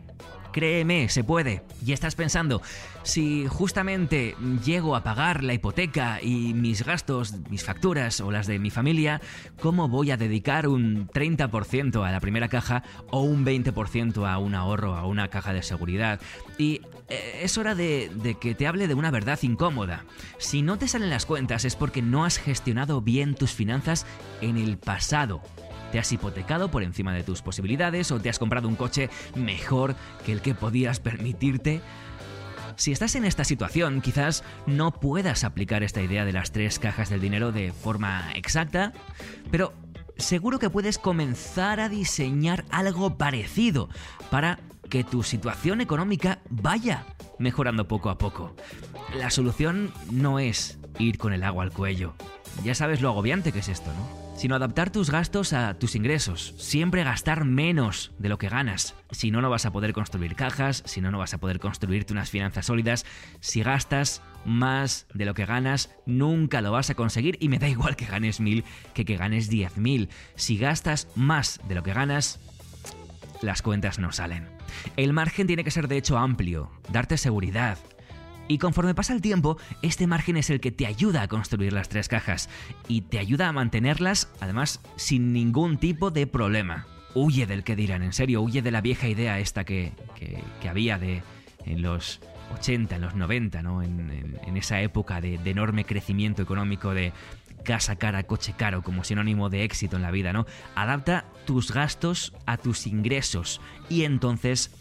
Créeme, 0.58 1.08
se 1.08 1.22
puede. 1.22 1.62
Y 1.86 1.92
estás 1.92 2.16
pensando, 2.16 2.60
si 3.04 3.46
justamente 3.46 4.34
llego 4.64 4.96
a 4.96 5.04
pagar 5.04 5.44
la 5.44 5.54
hipoteca 5.54 6.20
y 6.20 6.52
mis 6.52 6.84
gastos, 6.84 7.32
mis 7.48 7.62
facturas 7.62 8.20
o 8.20 8.32
las 8.32 8.48
de 8.48 8.58
mi 8.58 8.70
familia, 8.70 9.20
¿cómo 9.60 9.86
voy 9.86 10.10
a 10.10 10.16
dedicar 10.16 10.66
un 10.66 11.06
30% 11.06 12.04
a 12.04 12.10
la 12.10 12.18
primera 12.18 12.48
caja 12.48 12.82
o 13.12 13.22
un 13.22 13.46
20% 13.46 14.28
a 14.28 14.38
un 14.38 14.56
ahorro, 14.56 14.96
a 14.96 15.06
una 15.06 15.28
caja 15.28 15.52
de 15.52 15.62
seguridad? 15.62 16.20
Y 16.58 16.80
eh, 17.08 17.42
es 17.44 17.56
hora 17.56 17.76
de, 17.76 18.10
de 18.16 18.34
que 18.34 18.56
te 18.56 18.66
hable 18.66 18.88
de 18.88 18.94
una 18.94 19.12
verdad 19.12 19.38
incómoda. 19.42 20.06
Si 20.38 20.62
no 20.62 20.76
te 20.76 20.88
salen 20.88 21.10
las 21.10 21.24
cuentas 21.24 21.64
es 21.66 21.76
porque 21.76 22.02
no 22.02 22.24
has 22.24 22.36
gestionado 22.38 23.00
bien 23.00 23.36
tus 23.36 23.52
finanzas 23.52 24.06
en 24.40 24.56
el 24.56 24.76
pasado 24.76 25.40
te 25.92 25.98
has 25.98 26.12
hipotecado 26.12 26.70
por 26.70 26.82
encima 26.82 27.12
de 27.12 27.22
tus 27.22 27.42
posibilidades 27.42 28.10
o 28.12 28.20
te 28.20 28.28
has 28.28 28.38
comprado 28.38 28.68
un 28.68 28.76
coche 28.76 29.10
mejor 29.34 29.94
que 30.24 30.32
el 30.32 30.42
que 30.42 30.54
podías 30.54 31.00
permitirte. 31.00 31.80
Si 32.76 32.92
estás 32.92 33.16
en 33.16 33.24
esta 33.24 33.44
situación, 33.44 34.00
quizás 34.00 34.44
no 34.66 34.92
puedas 34.92 35.42
aplicar 35.42 35.82
esta 35.82 36.00
idea 36.00 36.24
de 36.24 36.32
las 36.32 36.52
tres 36.52 36.78
cajas 36.78 37.10
del 37.10 37.20
dinero 37.20 37.50
de 37.50 37.72
forma 37.72 38.30
exacta, 38.34 38.92
pero 39.50 39.72
seguro 40.16 40.58
que 40.58 40.70
puedes 40.70 40.98
comenzar 40.98 41.80
a 41.80 41.88
diseñar 41.88 42.64
algo 42.70 43.16
parecido 43.16 43.88
para 44.30 44.60
que 44.88 45.04
tu 45.04 45.22
situación 45.22 45.80
económica 45.80 46.38
vaya 46.50 47.04
mejorando 47.38 47.88
poco 47.88 48.10
a 48.10 48.18
poco. 48.18 48.54
La 49.16 49.30
solución 49.30 49.92
no 50.10 50.38
es 50.38 50.78
ir 50.98 51.18
con 51.18 51.32
el 51.32 51.44
agua 51.44 51.64
al 51.64 51.72
cuello. 51.72 52.14
Ya 52.64 52.74
sabes 52.74 53.00
lo 53.00 53.08
agobiante 53.08 53.52
que 53.52 53.60
es 53.60 53.68
esto, 53.68 53.90
¿no? 53.92 54.17
Sino 54.38 54.54
adaptar 54.54 54.90
tus 54.90 55.10
gastos 55.10 55.52
a 55.52 55.74
tus 55.74 55.96
ingresos. 55.96 56.54
Siempre 56.58 57.02
gastar 57.02 57.44
menos 57.44 58.12
de 58.18 58.28
lo 58.28 58.38
que 58.38 58.48
ganas. 58.48 58.94
Si 59.10 59.32
no, 59.32 59.42
no 59.42 59.50
vas 59.50 59.66
a 59.66 59.72
poder 59.72 59.92
construir 59.92 60.36
cajas, 60.36 60.84
si 60.86 61.00
no, 61.00 61.10
no 61.10 61.18
vas 61.18 61.34
a 61.34 61.38
poder 61.38 61.58
construirte 61.58 62.12
unas 62.12 62.30
finanzas 62.30 62.66
sólidas. 62.66 63.04
Si 63.40 63.64
gastas 63.64 64.22
más 64.44 65.08
de 65.12 65.24
lo 65.24 65.34
que 65.34 65.44
ganas, 65.44 65.90
nunca 66.06 66.60
lo 66.60 66.70
vas 66.70 66.88
a 66.88 66.94
conseguir 66.94 67.36
y 67.40 67.48
me 67.48 67.58
da 67.58 67.68
igual 67.68 67.96
que 67.96 68.06
ganes 68.06 68.38
mil 68.38 68.64
que 68.94 69.04
que 69.04 69.16
ganes 69.16 69.48
diez 69.48 69.76
mil. 69.76 70.08
Si 70.36 70.56
gastas 70.56 71.08
más 71.16 71.60
de 71.66 71.74
lo 71.74 71.82
que 71.82 71.92
ganas, 71.92 72.38
las 73.42 73.60
cuentas 73.60 73.98
no 73.98 74.12
salen. 74.12 74.46
El 74.96 75.12
margen 75.12 75.48
tiene 75.48 75.64
que 75.64 75.72
ser 75.72 75.88
de 75.88 75.96
hecho 75.96 76.16
amplio, 76.16 76.70
darte 76.92 77.16
seguridad, 77.16 77.76
y 78.48 78.58
conforme 78.58 78.94
pasa 78.94 79.12
el 79.12 79.20
tiempo, 79.20 79.58
este 79.82 80.06
margen 80.06 80.36
es 80.36 80.50
el 80.50 80.60
que 80.60 80.72
te 80.72 80.86
ayuda 80.86 81.22
a 81.22 81.28
construir 81.28 81.72
las 81.72 81.88
tres 81.88 82.08
cajas 82.08 82.48
y 82.88 83.02
te 83.02 83.18
ayuda 83.18 83.48
a 83.48 83.52
mantenerlas, 83.52 84.32
además, 84.40 84.80
sin 84.96 85.32
ningún 85.32 85.76
tipo 85.78 86.10
de 86.10 86.26
problema. 86.26 86.86
Huye 87.14 87.46
del 87.46 87.62
que 87.62 87.76
dirán, 87.76 88.02
en 88.02 88.12
serio, 88.12 88.42
huye 88.42 88.62
de 88.62 88.70
la 88.70 88.80
vieja 88.80 89.08
idea 89.08 89.38
esta 89.38 89.64
que, 89.64 89.92
había 90.68 90.98
de 90.98 91.22
en 91.66 91.82
los 91.82 92.20
80, 92.58 92.96
en 92.96 93.02
los 93.02 93.14
90, 93.14 93.62
¿no? 93.62 93.82
En, 93.82 94.08
esa 94.56 94.80
época 94.80 95.20
de, 95.20 95.38
de, 95.38 95.50
enorme 95.50 95.84
crecimiento 95.84 96.42
económico 96.42 96.92
de 96.92 97.12
casa 97.62 97.96
cara, 97.96 98.24
coche 98.24 98.54
caro 98.56 98.82
como 98.82 99.04
sinónimo 99.04 99.50
de 99.50 99.62
éxito 99.62 99.96
en 99.96 100.02
la 100.02 100.10
vida, 100.10 100.32
¿no? 100.32 100.46
Adapta 100.74 101.26
tus 101.46 101.72
gastos 101.72 102.32
a 102.46 102.56
tus 102.56 102.86
ingresos 102.86 103.60
y 103.88 104.04
entonces 104.04 104.74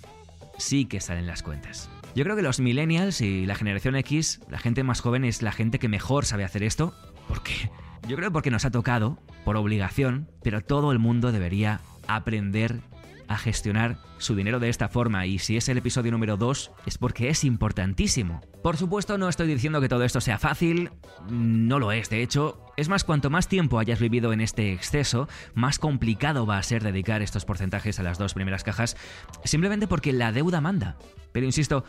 sí 0.57 0.85
que 0.85 0.99
salen 0.99 1.27
las 1.27 1.43
cuentas. 1.43 1.89
Yo 2.17 2.23
creo 2.23 2.35
que 2.35 2.41
los 2.41 2.59
millennials 2.59 3.21
y 3.21 3.45
la 3.45 3.53
generación 3.53 3.95
X, 3.95 4.41
la 4.49 4.57
gente 4.57 4.83
más 4.83 5.01
joven 5.01 5.23
es 5.23 5.43
la 5.43 5.51
gente 5.51 5.77
que 5.77 5.87
mejor 5.87 6.25
sabe 6.25 6.43
hacer 6.43 6.63
esto. 6.63 6.95
¿Por 7.27 7.43
qué? 7.43 7.69
Yo 8.07 8.15
creo 8.15 8.31
porque 8.31 8.49
nos 8.49 8.65
ha 8.65 8.71
tocado, 8.71 9.19
por 9.45 9.55
obligación, 9.55 10.27
pero 10.41 10.61
todo 10.61 10.91
el 10.91 10.97
mundo 10.97 11.31
debería 11.31 11.79
aprender 12.07 12.81
a 13.27 13.37
gestionar 13.37 13.99
su 14.17 14.35
dinero 14.35 14.59
de 14.59 14.69
esta 14.69 14.89
forma 14.89 15.27
y 15.27 15.37
si 15.37 15.57
es 15.57 15.69
el 15.69 15.77
episodio 15.77 16.11
número 16.11 16.37
2 16.37 16.71
es 16.87 16.97
porque 16.97 17.29
es 17.29 17.43
importantísimo. 17.43 18.41
Por 18.63 18.77
supuesto 18.77 19.19
no 19.19 19.29
estoy 19.29 19.47
diciendo 19.47 19.79
que 19.79 19.87
todo 19.89 20.03
esto 20.03 20.19
sea 20.19 20.39
fácil, 20.39 20.89
no 21.29 21.77
lo 21.77 21.91
es, 21.91 22.09
de 22.09 22.23
hecho, 22.23 22.66
es 22.77 22.89
más 22.89 23.03
cuanto 23.03 23.29
más 23.29 23.49
tiempo 23.49 23.79
hayas 23.79 23.99
vivido 23.99 24.31
en 24.31 24.39
este 24.39 24.71
exceso, 24.71 25.27
más 25.55 25.79
complicado 25.79 26.45
va 26.45 26.59
a 26.59 26.63
ser 26.63 26.83
dedicar 26.83 27.21
estos 27.21 27.43
porcentajes 27.43 27.99
a 27.99 28.03
las 28.03 28.19
dos 28.19 28.33
primeras 28.33 28.63
cajas, 28.63 28.95
simplemente 29.43 29.87
porque 29.87 30.13
la 30.13 30.31
deuda 30.31 30.61
manda. 30.61 30.95
Pero 31.33 31.45
insisto, 31.45 31.83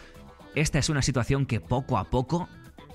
esta 0.54 0.78
es 0.78 0.88
una 0.88 1.02
situación 1.02 1.46
que 1.46 1.60
poco 1.60 1.98
a 1.98 2.04
poco, 2.04 2.48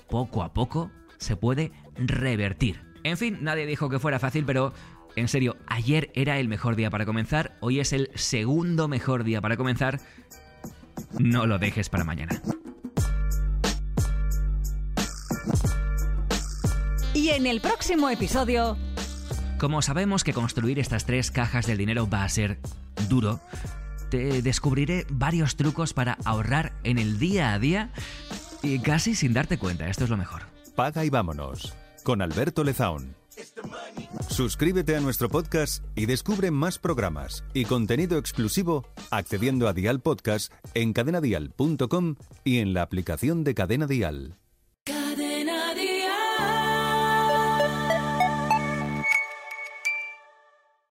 poco 0.08 0.42
a 0.42 0.52
poco, 0.52 0.90
se 1.18 1.36
puede 1.36 1.72
revertir. 1.94 2.82
En 3.04 3.16
fin, 3.16 3.38
nadie 3.42 3.64
dijo 3.64 3.88
que 3.88 4.00
fuera 4.00 4.18
fácil, 4.18 4.44
pero 4.44 4.74
en 5.14 5.28
serio, 5.28 5.56
ayer 5.66 6.10
era 6.14 6.38
el 6.38 6.48
mejor 6.48 6.74
día 6.74 6.90
para 6.90 7.06
comenzar, 7.06 7.56
hoy 7.60 7.78
es 7.78 7.92
el 7.92 8.10
segundo 8.14 8.88
mejor 8.88 9.22
día 9.22 9.40
para 9.40 9.56
comenzar. 9.56 10.00
No 11.18 11.46
lo 11.46 11.58
dejes 11.58 11.88
para 11.88 12.04
mañana. 12.04 12.42
Y 17.24 17.30
en 17.30 17.46
el 17.46 17.62
próximo 17.62 18.10
episodio... 18.10 18.76
Como 19.58 19.80
sabemos 19.80 20.24
que 20.24 20.34
construir 20.34 20.78
estas 20.78 21.06
tres 21.06 21.30
cajas 21.30 21.66
del 21.66 21.78
dinero 21.78 22.06
va 22.06 22.22
a 22.22 22.28
ser 22.28 22.58
duro, 23.08 23.40
te 24.10 24.42
descubriré 24.42 25.06
varios 25.08 25.56
trucos 25.56 25.94
para 25.94 26.18
ahorrar 26.26 26.74
en 26.84 26.98
el 26.98 27.18
día 27.18 27.54
a 27.54 27.58
día 27.58 27.92
y 28.62 28.78
casi 28.80 29.14
sin 29.14 29.32
darte 29.32 29.56
cuenta, 29.56 29.88
esto 29.88 30.04
es 30.04 30.10
lo 30.10 30.18
mejor. 30.18 30.42
Paga 30.76 31.02
y 31.02 31.08
vámonos, 31.08 31.72
con 32.02 32.20
Alberto 32.20 32.62
Lezaun. 32.62 33.16
Suscríbete 34.28 34.94
a 34.94 35.00
nuestro 35.00 35.30
podcast 35.30 35.82
y 35.94 36.04
descubre 36.04 36.50
más 36.50 36.78
programas 36.78 37.42
y 37.54 37.64
contenido 37.64 38.18
exclusivo 38.18 38.86
accediendo 39.10 39.66
a 39.66 39.72
Dial 39.72 40.00
Podcast 40.00 40.52
en 40.74 40.92
cadenadial.com 40.92 42.16
y 42.44 42.58
en 42.58 42.74
la 42.74 42.82
aplicación 42.82 43.44
de 43.44 43.54
Cadena 43.54 43.86
Dial. 43.86 44.36